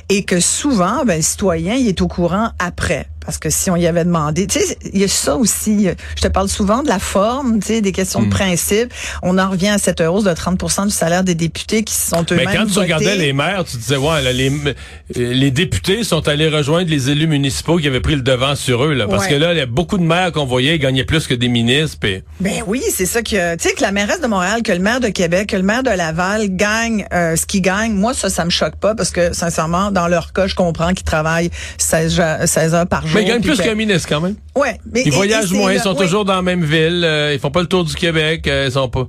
et 0.08 0.24
que 0.24 0.40
souvent, 0.40 1.04
ben, 1.04 1.16
le 1.16 1.22
citoyen, 1.22 1.74
il 1.74 1.88
est 1.88 2.00
au 2.02 2.08
courant 2.08 2.50
après. 2.58 3.06
Parce 3.24 3.38
que 3.38 3.50
si 3.50 3.70
on 3.70 3.76
y 3.76 3.86
avait 3.86 4.04
demandé, 4.04 4.46
tu 4.46 4.60
sais, 4.60 4.78
il 4.92 5.00
y 5.00 5.04
a 5.04 5.08
ça 5.08 5.36
aussi. 5.36 5.88
Je 6.16 6.20
te 6.20 6.28
parle 6.28 6.48
souvent 6.48 6.82
de 6.82 6.88
la 6.88 6.98
forme, 6.98 7.60
tu 7.60 7.66
sais, 7.68 7.80
des 7.80 7.92
questions 7.92 8.22
de 8.22 8.28
principe. 8.28 8.92
On 9.22 9.38
en 9.38 9.50
revient 9.50 9.68
à 9.68 9.78
cette 9.78 10.00
hausse 10.00 10.24
de 10.24 10.30
30% 10.30 10.86
du 10.86 10.90
salaire 10.90 11.24
des 11.24 11.34
députés 11.34 11.84
qui 11.84 11.94
sont 11.94 12.24
eux-mêmes 12.30 12.46
Mais 12.46 12.56
quand 12.56 12.66
tu 12.66 12.78
regardais 12.78 13.16
les 13.16 13.32
maires, 13.32 13.64
tu 13.64 13.76
disais, 13.76 13.96
ouais, 13.96 14.22
là, 14.22 14.32
les, 14.32 14.52
les 15.14 15.50
députés 15.50 16.04
sont 16.04 16.26
allés 16.28 16.48
rejoindre 16.48 16.90
les 16.90 17.10
élus 17.10 17.26
municipaux 17.26 17.78
qui 17.78 17.86
avaient 17.86 18.00
pris 18.00 18.14
le 18.14 18.22
devant 18.22 18.54
sur 18.54 18.84
eux, 18.84 18.94
là. 18.94 19.06
Parce 19.08 19.26
que 19.26 19.34
là, 19.34 19.52
il 19.52 19.58
y 19.58 19.62
a 19.62 19.66
beaucoup 19.66 19.98
de 19.98 20.02
maires 20.02 20.32
qu'on 20.32 20.44
voyait, 20.44 20.76
ils 20.76 20.80
gagnaient 20.80 21.04
plus 21.04 21.26
que 21.26 21.34
des 21.34 21.48
ministres. 21.48 21.98
Pis... 22.00 22.22
Ben 22.40 22.62
oui, 22.66 22.82
c'est 22.90 23.06
ça 23.06 23.22
que, 23.22 23.56
tu 23.56 23.68
sais, 23.68 23.74
que 23.74 23.82
la 23.82 23.92
mairesse 23.92 24.20
de 24.20 24.26
Montréal, 24.26 24.62
que 24.62 24.72
le 24.72 24.78
maire 24.78 25.00
de 25.00 25.08
Québec, 25.08 25.50
que 25.50 25.56
le 25.56 25.62
maire 25.62 25.82
de 25.82 25.90
Laval 25.90 26.48
gagne 26.50 27.06
euh, 27.12 27.36
ce 27.36 27.46
qu'ils 27.46 27.62
gagnent. 27.62 27.94
Moi, 27.94 28.14
ça, 28.14 28.30
ça 28.30 28.44
me 28.44 28.50
choque 28.50 28.76
pas 28.76 28.94
parce 28.94 29.10
que, 29.10 29.32
sincèrement, 29.32 29.90
dans 29.90 30.08
leur 30.08 30.32
cas, 30.32 30.46
je 30.46 30.54
comprends 30.54 30.92
qu'ils 30.92 31.04
travaillent 31.04 31.50
16, 31.78 32.20
16 32.44 32.74
heures 32.74 32.86
par 32.86 33.06
jour. 33.06 33.13
Mais 33.14 33.22
ils 33.22 33.28
gagnent 33.28 33.42
plus 33.42 33.60
qu'un 33.60 33.74
ministre, 33.74 34.08
quand 34.08 34.20
même. 34.20 34.36
Ouais. 34.54 34.78
Mais, 34.92 35.02
ils 35.04 35.12
voyagent 35.12 35.52
moins, 35.52 35.72
ils 35.72 35.80
sont 35.80 35.94
toujours 35.94 36.24
dans 36.24 36.34
la 36.34 36.42
même 36.42 36.64
ville, 36.64 37.02
euh, 37.04 37.34
ils 37.34 37.38
font 37.38 37.50
pas 37.50 37.60
le 37.60 37.66
tour 37.66 37.84
du 37.84 37.94
Québec, 37.94 38.46
euh, 38.46 38.66
ils 38.68 38.72
sont 38.72 38.88
pas... 38.88 39.06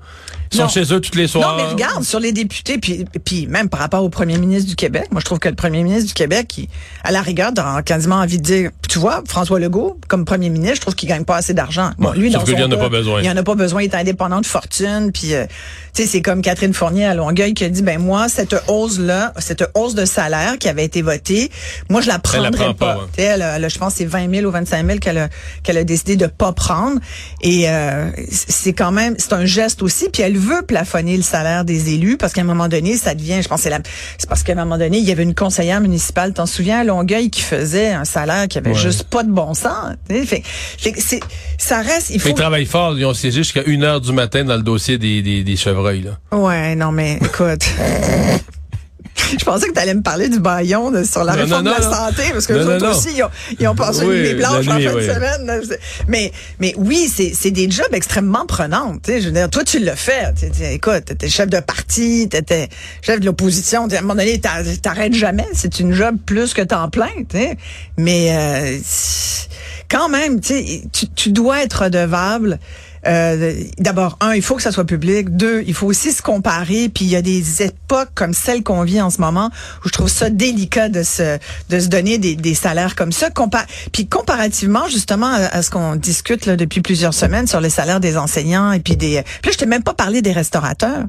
Ils 0.51 0.57
sont 0.57 0.67
chez 0.67 0.93
eux 0.93 0.99
tous 0.99 1.15
les 1.17 1.27
soirs. 1.27 1.57
Non, 1.57 1.63
mais 1.63 1.69
regarde, 1.69 2.03
sur 2.03 2.19
les 2.19 2.31
députés, 2.31 2.77
puis, 2.77 3.05
puis 3.23 3.47
même 3.47 3.69
par 3.69 3.79
rapport 3.79 4.03
au 4.03 4.09
premier 4.09 4.37
ministre 4.37 4.69
du 4.69 4.75
Québec, 4.75 5.07
moi 5.11 5.19
je 5.19 5.25
trouve 5.25 5.39
que 5.39 5.49
le 5.49 5.55
premier 5.55 5.83
ministre 5.83 6.07
du 6.07 6.13
Québec, 6.13 6.57
il, 6.57 6.67
à 7.03 7.11
la 7.11 7.21
rigueur, 7.21 7.51
a 7.57 7.81
quasiment 7.83 8.15
envie 8.15 8.37
de 8.37 8.43
dire, 8.43 8.71
tu 8.89 8.99
vois, 8.99 9.23
François 9.27 9.59
Legault, 9.59 9.99
comme 10.07 10.25
premier 10.25 10.49
ministre, 10.49 10.77
je 10.77 10.81
trouve 10.81 10.95
qu'il 10.95 11.09
gagne 11.09 11.23
pas 11.23 11.37
assez 11.37 11.53
d'argent. 11.53 11.91
Bon, 11.97 12.11
lui, 12.11 12.29
dans 12.29 12.43
il 12.43 12.63
en 12.63 12.71
a 12.71 12.77
pas 12.77 12.89
besoin. 12.89 13.21
Il 13.21 13.29
en 13.29 13.37
a 13.37 13.43
pas 13.43 13.55
besoin, 13.55 13.81
il 13.81 13.85
est 13.85 13.95
indépendant 13.95 14.41
de 14.41 14.45
fortune, 14.45 15.11
puis 15.13 15.33
euh, 15.33 15.45
tu 15.93 16.03
sais, 16.03 16.07
c'est 16.07 16.21
comme 16.21 16.41
Catherine 16.41 16.73
Fournier 16.73 17.05
à 17.05 17.13
Longueuil 17.13 17.53
qui 17.53 17.63
a 17.63 17.69
dit, 17.69 17.81
ben 17.81 17.99
moi, 17.99 18.29
cette 18.29 18.55
hausse-là, 18.67 19.33
cette 19.39 19.69
hausse 19.73 19.95
de 19.95 20.05
salaire 20.05 20.57
qui 20.59 20.67
avait 20.69 20.85
été 20.85 21.01
votée, 21.01 21.51
moi 21.89 22.01
je 22.01 22.07
la 22.07 22.19
prendrais 22.19 22.47
elle 22.47 22.59
la 22.59 22.65
prend 22.65 22.73
pas. 22.73 22.95
pas 22.95 23.07
elle, 23.17 23.69
je 23.69 23.77
pense 23.77 23.95
c'est 23.95 24.05
20 24.05 24.33
000 24.33 24.47
ou 24.47 24.51
25 24.51 24.85
000 24.85 24.99
qu'elle 24.99 25.17
a, 25.17 25.29
qu'elle 25.63 25.77
a 25.77 25.83
décidé 25.83 26.15
de 26.15 26.27
pas 26.27 26.51
prendre, 26.51 26.99
et 27.41 27.69
euh, 27.69 28.09
c'est 28.29 28.73
quand 28.73 28.91
même, 28.91 29.15
c'est 29.17 29.33
un 29.33 29.45
geste 29.45 29.81
aussi, 29.81 30.09
puis 30.09 30.21
elle 30.21 30.34
veut 30.37 30.61
plafonner 30.61 31.17
le 31.17 31.23
salaire 31.23 31.65
des 31.65 31.93
élus 31.93 32.17
parce 32.17 32.33
qu'à 32.33 32.41
un 32.41 32.45
moment 32.45 32.67
donné, 32.67 32.97
ça 32.97 33.15
devient, 33.15 33.41
je 33.41 33.47
pense, 33.47 33.61
c'est, 33.61 33.71
c'est 34.17 34.29
parce 34.29 34.43
qu'à 34.43 34.53
un 34.53 34.55
moment 34.55 34.77
donné, 34.77 34.97
il 34.97 35.03
y 35.05 35.11
avait 35.11 35.23
une 35.23 35.35
conseillère 35.35 35.81
municipale, 35.81 36.33
t'en 36.33 36.45
souviens, 36.45 36.79
à 36.79 36.83
Longueuil, 36.83 37.29
qui 37.29 37.41
faisait 37.41 37.91
un 37.91 38.05
salaire 38.05 38.47
qui 38.47 38.57
avait 38.57 38.73
juste 38.73 39.05
pas 39.05 39.23
de 39.23 39.31
bon 39.31 39.53
sens. 39.53 39.95
Fait, 40.07 40.43
c'est, 40.77 41.19
ça 41.57 41.81
reste, 41.81 42.09
il 42.11 42.19
faut. 42.19 42.29
Ils 42.29 42.35
travaillent 42.35 42.65
fort, 42.65 42.97
ils 42.97 43.05
ont 43.05 43.13
siégé 43.13 43.43
jusqu'à 43.43 43.63
une 43.65 43.83
heure 43.83 44.01
du 44.01 44.13
matin 44.13 44.43
dans 44.43 44.55
le 44.55 44.63
dossier 44.63 44.97
des, 44.97 45.21
des, 45.21 45.43
des 45.43 45.55
chevreuils, 45.55 46.03
là. 46.03 46.37
Ouais, 46.37 46.75
non, 46.75 46.91
mais 46.91 47.17
écoute. 47.21 47.65
Je 49.39 49.45
pensais 49.45 49.67
que 49.67 49.73
tu 49.73 49.79
allais 49.79 49.93
me 49.93 50.01
parler 50.01 50.29
du 50.29 50.39
baillon 50.39 50.91
sur 51.03 51.23
la 51.23 51.33
réforme 51.33 51.65
de 51.65 51.69
la 51.69 51.81
santé, 51.81 52.23
parce 52.31 52.47
que 52.47 52.53
les 52.53 52.65
autres 52.65 52.91
aussi, 52.91 53.09
ils 53.15 53.23
ont, 53.23 53.29
ils 53.59 53.67
ont 53.67 53.75
passé 53.75 54.03
une 54.03 54.11
nuit 54.11 54.33
blanche 54.35 54.67
en 54.67 54.71
fin 54.71 54.77
de 54.77 55.01
semaine. 55.01 55.61
Mais, 56.07 56.31
mais 56.59 56.73
oui, 56.77 57.07
c'est 57.07 57.51
des 57.51 57.69
jobs 57.69 57.93
extrêmement 57.93 58.45
prenants. 58.45 58.95
Je 59.07 59.13
veux 59.13 59.31
dire, 59.31 59.49
toi, 59.49 59.63
tu 59.63 59.79
l'as 59.79 59.95
fait. 59.95 60.33
écoute, 60.71 61.05
t'étais 61.05 61.29
chef 61.29 61.49
de 61.49 61.59
parti, 61.59 62.27
t'étais 62.29 62.69
chef 63.01 63.19
de 63.19 63.25
l'opposition. 63.25 63.87
À 63.87 63.97
un 63.97 64.01
moment 64.01 64.15
donné, 64.15 64.39
t'arrêtes 64.39 65.13
jamais. 65.13 65.47
C'est 65.53 65.79
une 65.79 65.93
job 65.93 66.17
plus 66.25 66.53
que 66.53 66.61
temps 66.61 66.89
plein. 66.89 67.09
Mais 67.97 68.29
euh, 68.31 68.77
quand 69.89 70.09
même, 70.09 70.39
tu, 70.39 70.79
tu 71.15 71.31
dois 71.31 71.63
être 71.63 71.83
redevable 71.83 72.59
euh, 73.07 73.53
d'abord, 73.77 74.17
un, 74.21 74.33
il 74.33 74.41
faut 74.41 74.55
que 74.55 74.61
ça 74.61 74.71
soit 74.71 74.85
public. 74.85 75.35
Deux, 75.35 75.63
il 75.67 75.73
faut 75.73 75.87
aussi 75.87 76.11
se 76.11 76.21
comparer. 76.21 76.89
Puis 76.89 77.05
il 77.05 77.11
y 77.11 77.15
a 77.15 77.21
des 77.21 77.63
époques 77.63 78.09
comme 78.15 78.33
celle 78.33 78.63
qu'on 78.63 78.83
vit 78.83 79.01
en 79.01 79.09
ce 79.09 79.21
moment 79.21 79.51
où 79.83 79.87
je 79.87 79.93
trouve 79.93 80.09
ça 80.09 80.29
délicat 80.29 80.89
de 80.89 81.03
se 81.03 81.37
de 81.69 81.79
se 81.79 81.87
donner 81.87 82.17
des, 82.17 82.35
des 82.35 82.55
salaires 82.55 82.95
comme 82.95 83.11
ça. 83.11 83.29
Compa 83.29 83.65
puis 83.91 84.07
comparativement 84.07 84.87
justement 84.87 85.31
à, 85.31 85.61
ce 85.61 85.69
qu'on 85.69 85.95
discute 85.95 86.45
là, 86.45 86.55
depuis 86.55 86.81
plusieurs 86.81 87.13
semaines 87.13 87.47
sur 87.47 87.61
les 87.61 87.69
salaires 87.69 87.99
des 87.99 88.17
enseignants 88.17 88.71
et 88.71 88.79
puis 88.79 88.95
des. 88.95 89.23
Puis 89.41 89.49
là, 89.49 89.51
je 89.51 89.57
t'ai 89.57 89.65
même 89.65 89.83
pas 89.83 89.93
parlé 89.93 90.21
des 90.21 90.31
restaurateurs. 90.31 91.03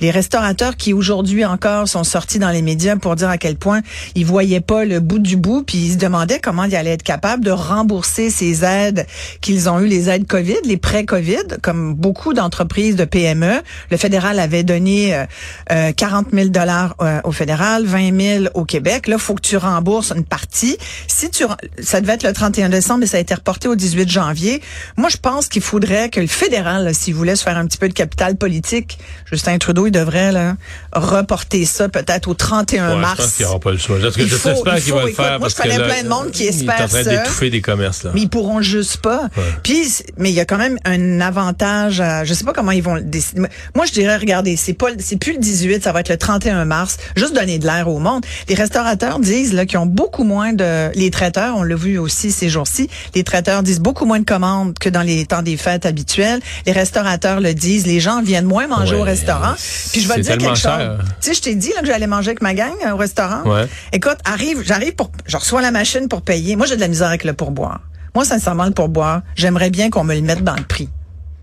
Les 0.00 0.10
restaurateurs 0.10 0.76
qui 0.76 0.92
aujourd'hui 0.92 1.44
encore 1.44 1.88
sont 1.88 2.04
sortis 2.04 2.38
dans 2.38 2.50
les 2.50 2.62
médias 2.62 2.96
pour 2.96 3.16
dire 3.16 3.28
à 3.28 3.38
quel 3.38 3.56
point 3.56 3.80
ils 4.14 4.26
voyaient 4.26 4.60
pas 4.60 4.84
le 4.84 5.00
bout 5.00 5.18
du 5.18 5.36
bout, 5.36 5.62
puis 5.62 5.78
ils 5.78 5.92
se 5.92 5.98
demandaient 5.98 6.40
comment 6.40 6.64
ils 6.64 6.76
allaient 6.76 6.92
être 6.92 7.02
capables 7.02 7.44
de 7.44 7.50
rembourser 7.50 8.30
ces 8.30 8.64
aides 8.64 9.06
qu'ils 9.40 9.68
ont 9.68 9.80
eu, 9.80 9.86
les 9.86 10.08
aides 10.08 10.26
Covid, 10.26 10.56
les 10.64 10.76
prêts 10.76 11.04
Covid 11.04 11.39
comme 11.62 11.94
beaucoup 11.94 12.32
d'entreprises 12.32 12.96
de 12.96 13.04
PME. 13.04 13.60
Le 13.90 13.96
fédéral 13.96 14.38
avait 14.38 14.62
donné 14.62 15.24
euh, 15.70 15.92
40 15.92 16.28
000 16.32 16.48
dollars 16.48 16.96
euh, 17.00 17.20
au 17.24 17.32
fédéral, 17.32 17.84
20 17.84 18.20
000 18.20 18.44
au 18.54 18.64
Québec. 18.64 19.06
Là, 19.06 19.18
faut 19.18 19.34
que 19.34 19.42
tu 19.42 19.56
rembourses 19.56 20.12
une 20.14 20.24
partie. 20.24 20.76
Si 21.06 21.30
tu, 21.30 21.44
ça 21.80 22.00
devait 22.00 22.14
être 22.14 22.22
le 22.22 22.32
31 22.32 22.68
décembre, 22.68 23.00
mais 23.00 23.06
ça 23.06 23.16
a 23.16 23.20
été 23.20 23.34
reporté 23.34 23.68
au 23.68 23.74
18 23.74 24.10
janvier. 24.10 24.62
Moi, 24.96 25.08
je 25.08 25.16
pense 25.16 25.48
qu'il 25.48 25.62
faudrait 25.62 26.08
que 26.08 26.20
le 26.20 26.26
fédéral, 26.26 26.94
s'il 26.94 27.14
voulait 27.14 27.36
se 27.36 27.42
faire 27.42 27.56
un 27.56 27.66
petit 27.66 27.78
peu 27.78 27.88
de 27.88 27.94
capital 27.94 28.36
politique, 28.36 28.98
Justin 29.30 29.58
Trudeau, 29.58 29.86
il 29.86 29.92
devrait 29.92 30.32
là, 30.32 30.56
reporter 30.92 31.64
ça 31.64 31.88
peut-être 31.88 32.28
au 32.28 32.34
31 32.34 32.94
ouais, 32.94 33.00
mars. 33.00 33.16
Je 33.16 33.22
pense 33.22 33.32
qu'il 33.32 33.46
n'y 33.46 33.50
aura 33.50 33.60
pas 33.60 33.70
le 33.72 33.78
choix. 33.78 33.98
Parce 34.00 34.16
que 34.16 34.26
j'espère 34.26 34.82
qu'il 34.82 34.94
va 34.94 35.04
le 35.04 35.12
faire. 35.12 35.38
Moi, 35.38 35.48
je 35.48 35.56
connais 35.56 35.76
plein 35.76 36.02
de 36.02 36.08
monde 36.08 36.30
qui 36.30 36.44
espère 36.44 36.88
ça. 36.88 37.02
Il 37.02 37.08
est 37.08 37.10
en 37.10 37.12
train 37.12 37.22
d'étouffer 37.22 37.50
des 37.50 37.60
commerces. 37.60 38.04
Là. 38.04 38.10
Mais 38.14 38.22
ils 38.22 38.28
pourront 38.28 38.62
juste 38.62 38.98
pas. 38.98 39.28
Puis, 39.62 40.02
mais 40.16 40.30
il 40.30 40.34
y 40.34 40.40
a 40.40 40.44
quand 40.44 40.58
même 40.58 40.78
un 40.84 41.20
avantage. 41.30 42.00
À, 42.00 42.24
je 42.24 42.34
sais 42.34 42.44
pas 42.44 42.52
comment 42.52 42.72
ils 42.72 42.82
vont 42.82 42.94
le 42.94 43.02
décider. 43.02 43.42
Moi, 43.74 43.86
je 43.86 43.92
dirais, 43.92 44.16
regardez, 44.16 44.56
c'est 44.56 44.74
pas, 44.74 44.88
c'est 44.98 45.16
plus 45.16 45.32
le 45.32 45.38
18, 45.38 45.82
ça 45.82 45.92
va 45.92 46.00
être 46.00 46.08
le 46.08 46.16
31 46.16 46.64
mars. 46.64 46.98
Juste 47.16 47.34
donner 47.34 47.58
de 47.58 47.66
l'air 47.66 47.88
au 47.88 47.98
monde. 47.98 48.24
Les 48.48 48.54
restaurateurs 48.54 49.18
disent 49.20 49.52
là 49.52 49.66
qu'ils 49.66 49.78
ont 49.78 49.86
beaucoup 49.86 50.24
moins 50.24 50.52
de. 50.52 50.90
Les 50.94 51.10
traiteurs, 51.10 51.56
on 51.56 51.62
l'a 51.62 51.76
vu 51.76 51.98
aussi 51.98 52.30
ces 52.32 52.48
jours-ci. 52.48 52.88
Les 53.14 53.24
traiteurs 53.24 53.62
disent 53.62 53.80
beaucoup 53.80 54.04
moins 54.04 54.20
de 54.20 54.24
commandes 54.24 54.78
que 54.78 54.88
dans 54.88 55.02
les 55.02 55.24
temps 55.26 55.42
des 55.42 55.56
fêtes 55.56 55.86
habituels. 55.86 56.40
Les 56.66 56.72
restaurateurs 56.72 57.40
le 57.40 57.54
disent. 57.54 57.86
Les 57.86 58.00
gens 58.00 58.22
viennent 58.22 58.44
moins 58.44 58.66
manger 58.66 58.96
ouais, 58.96 59.00
au 59.00 59.04
restaurant. 59.04 59.54
Puis 59.92 60.00
je 60.00 60.08
vais 60.08 60.16
te 60.16 60.20
dire 60.20 60.38
quelque 60.38 60.56
cher. 60.56 60.98
chose. 60.98 61.08
Tu 61.20 61.28
sais, 61.28 61.34
je 61.34 61.42
t'ai 61.42 61.54
dit 61.54 61.72
là 61.74 61.80
que 61.80 61.86
j'allais 61.86 62.06
manger 62.06 62.30
avec 62.30 62.42
ma 62.42 62.54
gang 62.54 62.74
au 62.92 62.96
restaurant. 62.96 63.42
Ouais. 63.44 63.66
Écoute, 63.92 64.18
arrive, 64.24 64.62
j'arrive 64.64 64.94
pour, 64.94 65.10
je 65.26 65.36
reçois 65.36 65.62
la 65.62 65.70
machine 65.70 66.08
pour 66.08 66.22
payer. 66.22 66.56
Moi, 66.56 66.66
j'ai 66.66 66.76
de 66.76 66.80
la 66.80 66.88
misère 66.88 67.08
avec 67.08 67.24
le 67.24 67.32
pourboire. 67.32 67.80
Moi, 68.14 68.24
sincèrement, 68.24 68.64
le 68.64 68.72
pourboire, 68.72 69.22
j'aimerais 69.36 69.70
bien 69.70 69.90
qu'on 69.90 70.04
me 70.04 70.14
le 70.14 70.22
mette 70.22 70.42
dans 70.42 70.56
le 70.56 70.64
prix. 70.64 70.88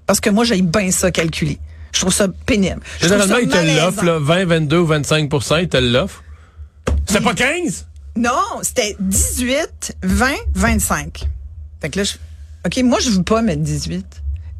Parce 0.07 0.19
que 0.19 0.29
moi, 0.29 0.45
j'ai 0.45 0.61
bien 0.61 0.89
ça 0.89 1.11
calculé. 1.11 1.59
Je 1.93 1.99
trouve 1.99 2.13
ça 2.13 2.27
pénible. 2.45 2.81
Généralement, 3.01 3.37
ils 3.37 3.49
te 3.49 3.77
l'offrent, 3.77 4.03
là, 4.03 4.19
20, 4.19 4.45
22 4.45 4.77
ou 4.77 4.87
25% 4.87 5.61
ils 5.61 5.69
te 5.69 5.77
l'offrent. 5.77 6.23
C'était 7.05 7.21
pas 7.21 7.33
15? 7.33 7.85
Non, 8.15 8.31
c'était 8.63 8.95
18, 8.99 9.97
20, 10.01 10.33
25. 10.55 11.27
Fait 11.81 11.89
que 11.89 11.99
là, 11.99 12.03
je, 12.03 12.13
OK, 12.65 12.83
moi, 12.83 12.99
je 12.99 13.11
veux 13.11 13.23
pas 13.23 13.41
mettre 13.41 13.61
18. 13.61 14.05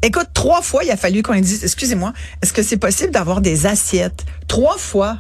Écoute, 0.04 0.27
trois 0.34 0.62
fois, 0.62 0.84
il 0.84 0.92
a 0.92 0.98
fallu 0.98 1.24
qu'on 1.24 1.39
dit, 1.39 1.60
excusez-moi, 1.63 2.13
est-ce 2.42 2.54
que 2.54 2.62
c'est 2.62 2.77
possible 2.77 3.12
d'avoir 3.12 3.42
des 3.42 3.66
assiettes? 3.66 4.25
Trois 4.48 4.77
fois. 4.77 5.18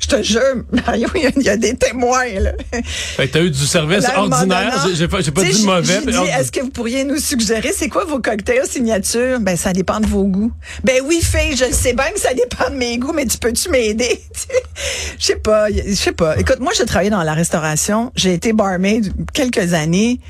Je 0.00 0.06
te 0.06 0.22
jure, 0.22 0.40
Mario, 0.86 1.08
il 1.16 1.42
y, 1.42 1.48
a 1.48 1.56
des 1.56 1.74
témoins, 1.74 2.32
là. 2.40 2.52
Fait 2.82 3.26
que 3.26 3.32
t'as 3.32 3.42
eu 3.42 3.50
du 3.50 3.66
service 3.66 4.04
Là, 4.04 4.20
ordinaire. 4.20 4.86
J'ai 4.94 5.08
pas, 5.08 5.18
pas 5.22 5.42
dit 5.42 5.64
mauvais. 5.64 6.00
est-ce 6.38 6.52
que 6.52 6.60
vous 6.60 6.70
pourriez 6.70 7.04
nous 7.04 7.18
suggérer, 7.18 7.72
c'est 7.76 7.88
quoi 7.88 8.04
vos 8.04 8.20
cocktails 8.20 8.66
signature? 8.66 9.40
Ben, 9.40 9.56
ça 9.56 9.72
dépend 9.72 9.98
de 10.00 10.06
vos 10.06 10.24
goûts. 10.24 10.52
Ben 10.84 11.02
oui, 11.04 11.20
fille, 11.20 11.56
je 11.56 11.64
le 11.64 11.72
sais 11.72 11.94
bien 11.94 12.10
que 12.14 12.20
ça 12.20 12.32
dépend 12.32 12.70
de 12.70 12.76
mes 12.76 12.98
goûts, 12.98 13.12
mais 13.12 13.26
tu 13.26 13.38
peux-tu 13.38 13.70
m'aider? 13.70 14.20
Je 15.18 15.24
sais 15.24 15.36
pas, 15.36 15.68
je 15.70 15.94
sais 15.94 16.12
pas. 16.12 16.38
Écoute, 16.38 16.60
moi, 16.60 16.72
j'ai 16.76 16.84
travaillé 16.84 17.10
dans 17.10 17.22
la 17.22 17.34
restauration. 17.34 18.12
J'ai 18.14 18.34
été 18.34 18.52
barmaid 18.52 19.12
quelques 19.32 19.74
années. 19.74 20.20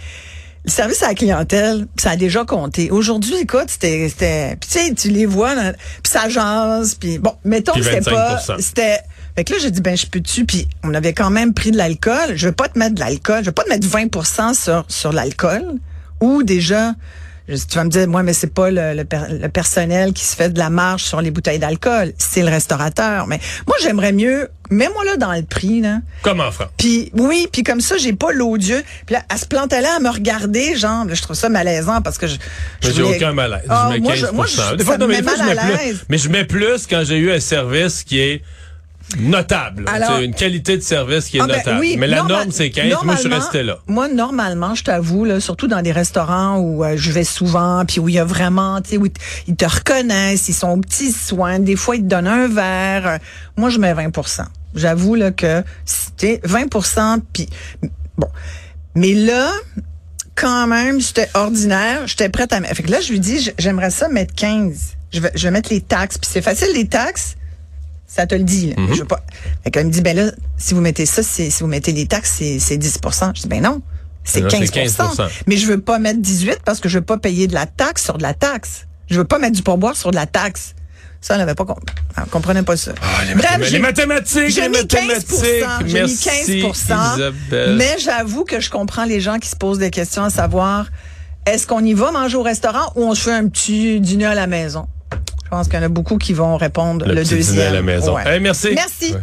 Le 0.65 0.71
service 0.71 1.03
à 1.03 1.09
la 1.09 1.15
clientèle, 1.15 1.87
ça 1.97 2.11
a 2.11 2.17
déjà 2.17 2.45
compté. 2.45 2.91
Aujourd'hui, 2.91 3.37
écoute, 3.37 3.67
c'était, 3.69 4.11
tu 4.11 4.69
sais, 4.69 4.95
tu 4.95 5.09
les 5.09 5.27
vois, 5.27 5.55
puis 6.03 6.11
ça 6.11 6.29
jase, 6.29 6.95
puis 6.95 7.19
bon, 7.19 7.35
mettons 7.45 7.73
que 7.73 7.83
c'était 7.83 8.01
pas, 8.01 8.37
25%. 8.37 8.61
c'était, 8.61 8.99
fait 9.39 9.45
que 9.45 9.53
là, 9.53 9.59
j'ai 9.63 9.71
dit, 9.71 9.81
ben, 9.81 9.97
je 9.97 10.05
peux-tu, 10.07 10.45
puis 10.45 10.67
on 10.83 10.93
avait 10.95 11.13
quand 11.13 11.31
même 11.31 11.55
pris 11.55 11.71
de 11.71 11.77
l'alcool. 11.77 12.33
Je 12.35 12.47
veux 12.49 12.53
pas 12.53 12.67
te 12.69 12.77
mettre 12.77 12.97
de 12.97 13.01
l'alcool, 13.01 13.39
je 13.43 13.47
veux 13.47 13.53
pas 13.53 13.63
te 13.63 13.69
mettre 13.69 13.87
20 13.87 14.53
sur, 14.53 14.85
sur 14.89 15.13
l'alcool, 15.13 15.63
ou 16.21 16.43
déjà, 16.43 16.95
je- 17.49 17.55
tu 17.55 17.77
vas 17.77 17.85
me 17.85 17.89
dire, 17.91 18.09
moi, 18.09 18.25
mais 18.25 18.33
c'est 18.33 18.53
pas 18.53 18.73
le, 18.73 18.95
le 18.95 19.05
per- 19.05 19.29
le 19.41 19.49
personnel 19.49 20.13
qui 20.13 20.25
se 20.25 20.35
fait 20.35 20.49
de 20.51 20.59
la 20.59 20.71
marge 20.71 21.05
sur 21.05 21.21
les 21.21 21.31
bouteilles 21.31 21.61
d'alcool, 21.61 22.15
c'est 22.19 22.43
le 22.43 22.49
restaurateur. 22.49 23.29
Mais 23.29 23.39
moi, 23.69 23.77
j'aimerais 23.81 24.11
mieux, 24.13 24.49
mets-moi 24.71 25.05
là 25.05 25.17
dans 25.17 25.33
le 25.33 25.43
prix, 25.45 25.83
là. 25.83 26.01
Comme 26.23 26.41
en 26.41 26.51
France. 26.51 26.71
Puis 26.77 27.13
oui, 27.15 27.47
puis 27.53 27.63
comme 27.63 27.81
ça, 27.81 27.97
j'ai 27.97 28.13
pas 28.15 28.33
l'odieux. 28.33 28.83
Puis 29.07 29.15
là, 29.15 29.23
elle 29.31 29.39
se 29.39 29.47
plantait 29.47 29.81
là 29.83 29.91
à 29.99 30.01
me 30.01 30.11
regarder, 30.11 30.77
genre, 30.77 31.05
là, 31.05 31.15
je 31.15 31.23
trouve 31.23 31.37
ça 31.37 31.49
malaisant 31.49 32.03
parce 32.03 32.19
que 32.19 32.27
je. 32.27 32.35
je 32.83 32.91
J'ai 32.91 33.03
voulais- 33.03 33.17
aucun 33.19 33.33
malaise. 33.35 33.63
Ah, 33.69 33.91
je 33.91 33.95
mets 33.95 34.01
moi, 34.01 34.13
15 34.15 34.21
je- 34.31 34.35
moi, 34.35 34.47
je- 34.47 34.75
Des 34.75 34.85
fois, 34.85 34.99
non, 34.99 35.07
me 35.07 35.13
mais 35.13 35.19
met 35.19 35.23
des 35.23 35.29
fois, 35.29 35.45
mal 35.47 35.55
je 35.57 35.61
à 35.61 35.65
mets 35.65 35.77
plus. 35.77 35.85
l'aise. 35.87 36.05
Mais 36.09 36.19
je 36.19 36.29
mets 36.29 36.45
plus 36.45 36.87
quand 36.91 37.05
j'ai 37.07 37.19
eu 37.19 37.31
un 37.33 37.39
service 37.41 38.03
qui 38.03 38.19
est 38.19 38.43
notable. 39.19 39.85
Alors- 39.89 40.17
C'est 40.19 40.25
une 40.25 40.35
qualité 40.35 40.77
de 40.77 40.83
service 40.83 41.27
qui 41.27 41.39
est 41.39 41.41
Ah, 41.41 41.47
ben 41.47 41.57
notable. 41.57 41.81
oui, 41.81 41.97
mais 41.99 42.07
la 42.07 42.23
norme, 42.23 42.51
c'est 42.51 42.71
15. 42.71 42.93
Moi, 43.05 43.15
je 43.15 43.21
suis 43.21 43.29
resté 43.33 43.63
là. 43.63 43.79
Moi, 43.87 44.09
normalement, 44.09 44.75
je 44.75 44.85
t'avoue, 44.85 45.25
là, 45.25 45.41
surtout 45.41 45.67
dans 45.67 45.83
des 45.83 45.93
restaurants 45.93 46.59
où 46.59 46.85
euh, 46.85 46.95
je 46.97 47.11
vais 47.11 47.25
souvent, 47.25 47.85
puis 47.87 48.01
où 48.01 48.09
il 48.09 48.17
y 48.17 48.19
a 48.19 48.25
vraiment, 48.25 48.81
tu 48.83 48.91
sais, 48.91 48.97
où 48.99 49.07
ils 49.47 49.57
te 49.57 49.65
reconnaissent, 49.65 50.49
ils 50.49 50.55
sont 50.55 50.69
aux 50.71 50.81
petits 50.81 51.13
soins, 51.13 51.59
des 51.59 51.77
fois 51.77 51.97
ils 51.97 52.03
te 52.03 52.09
donnent 52.09 52.27
un 52.27 52.49
verre. 52.49 53.19
Moi, 53.57 53.71
je 53.71 53.79
mets 53.79 53.93
20% 53.95 54.43
J'avoue 54.75 55.15
là 55.15 55.31
que 55.31 55.63
c'était 55.87 56.41
20% 56.45 57.21
puis 57.33 57.49
bon. 58.19 58.29
Mais 58.95 59.15
là, 59.15 59.51
quand 60.35 60.67
même, 60.67 61.01
c'était 61.01 61.29
ordinaire. 61.35 62.07
J'étais 62.07 62.29
prête 62.29 62.53
à 62.53 62.61
mettre. 62.61 62.77
Fait 62.77 62.83
que 62.83 62.91
là, 62.91 63.01
je 63.01 63.11
lui 63.11 63.19
dis, 63.21 63.51
j'aimerais 63.59 63.91
ça 63.91 64.09
mettre 64.09 64.35
15. 64.35 64.97
Je 65.13 65.21
vais, 65.21 65.33
je 65.35 65.43
vais 65.45 65.51
mettre 65.51 65.71
les 65.73 65.81
taxes. 65.81 66.19
Puis 66.19 66.29
c'est 66.33 66.43
facile, 66.43 66.69
les 66.75 66.87
taxes. 66.87 67.37
Ça 68.09 68.27
te 68.27 68.35
le 68.35 68.43
dit. 68.43 68.71
là. 68.71 68.77
Mm-hmm. 68.77 68.95
Je 68.95 68.99
veux 69.01 69.05
pas. 69.05 69.21
Fait 69.63 69.71
qu'elle 69.71 69.87
me 69.87 69.93
dit, 69.93 70.01
ben 70.01 70.17
là, 70.17 70.33
si 70.57 70.75
vous 70.75 70.81
mettez 70.81 71.07
ça, 71.07 71.23
c'est, 71.23 71.51
si 71.51 71.61
vous 71.63 71.69
mettez 71.69 71.93
les 71.93 72.07
taxes, 72.07 72.37
c'est, 72.39 72.59
c'est 72.59 72.77
10% 72.79 73.33
Je 73.37 73.43
dis, 73.43 73.49
ben 73.49 73.63
non. 73.63 73.83
C'est 74.25 74.41
Non, 74.41 74.49
15, 74.49 74.71
c'est 74.73 74.85
15%. 74.87 75.29
Mais 75.47 75.57
je 75.57 75.67
veux 75.67 75.81
pas 75.81 75.99
mettre 75.99 76.21
18 76.21 76.61
parce 76.65 76.81
que 76.81 76.89
je 76.89 76.99
veux 76.99 77.05
pas 77.05 77.19
payer 77.19 77.47
de 77.47 77.55
la 77.55 77.67
taxe 77.67 78.05
sur 78.05 78.19
de 78.19 78.23
la 78.23 78.35
taxe. 78.35 78.87
Je 79.09 79.17
veux 79.19 79.25
pas 79.25 79.39
mettre 79.39 79.57
du 79.57 79.63
pourboire 79.63 79.97
sur 79.97 80.11
de 80.11 80.17
la 80.17 80.27
taxe. 80.27 80.75
Ça, 81.21 81.35
elle 81.35 81.41
n'avait 81.41 81.55
pas 81.55 81.65
compris. 81.65 81.87
Elle 82.17 82.25
comprenait 82.27 82.63
pas 82.63 82.77
ça. 82.77 82.93
Ah, 83.03 83.25
les, 83.27 83.35
Bref, 83.35 83.59
j'ai- 83.63 83.71
les 83.73 83.79
mathématiques, 83.81 84.49
j'ai 84.49 84.63
les 84.63 84.69
mis 84.69 84.87
15 84.87 85.07
mathématiques. 85.07 85.65
J'ai 85.87 85.87
mis 85.87 85.93
Merci, 85.93 86.61
15 86.61 87.17
Isabelle. 87.17 87.77
Mais 87.77 87.97
j'avoue 87.99 88.45
que 88.45 88.61
je 88.61 88.71
comprends 88.71 89.05
les 89.05 89.21
gens 89.21 89.39
qui 89.39 89.49
se 89.49 89.57
posent 89.57 89.79
des 89.79 89.91
questions 89.91 90.25
à 90.25 90.31
savoir 90.31 90.87
est-ce 91.47 91.67
qu'on 91.67 91.83
y 91.85 91.95
va 91.95 92.11
manger 92.13 92.37
au 92.37 92.43
restaurant 92.43 92.93
ou 92.95 93.05
on 93.05 93.15
se 93.15 93.23
fait 93.23 93.33
un 93.33 93.49
petit 93.49 94.01
dîner 94.01 94.27
à 94.27 94.35
la 94.35 94.47
maison? 94.47 94.87
Je 95.51 95.57
pense 95.57 95.69
qu'il 95.69 95.79
y 95.79 95.83
en 95.83 95.87
a 95.87 95.89
beaucoup 95.89 96.19
qui 96.19 96.35
vont 96.35 96.59
répondre 96.59 97.07
le, 97.09 97.15
deuxième. 97.15 97.69
à 97.69 97.71
la 97.71 97.81
maison. 97.81 98.15
Ouais. 98.17 98.29
Hey, 98.29 98.39
merci. 98.39 98.69
Merci. 98.75 99.15
Ouais. 99.15 99.21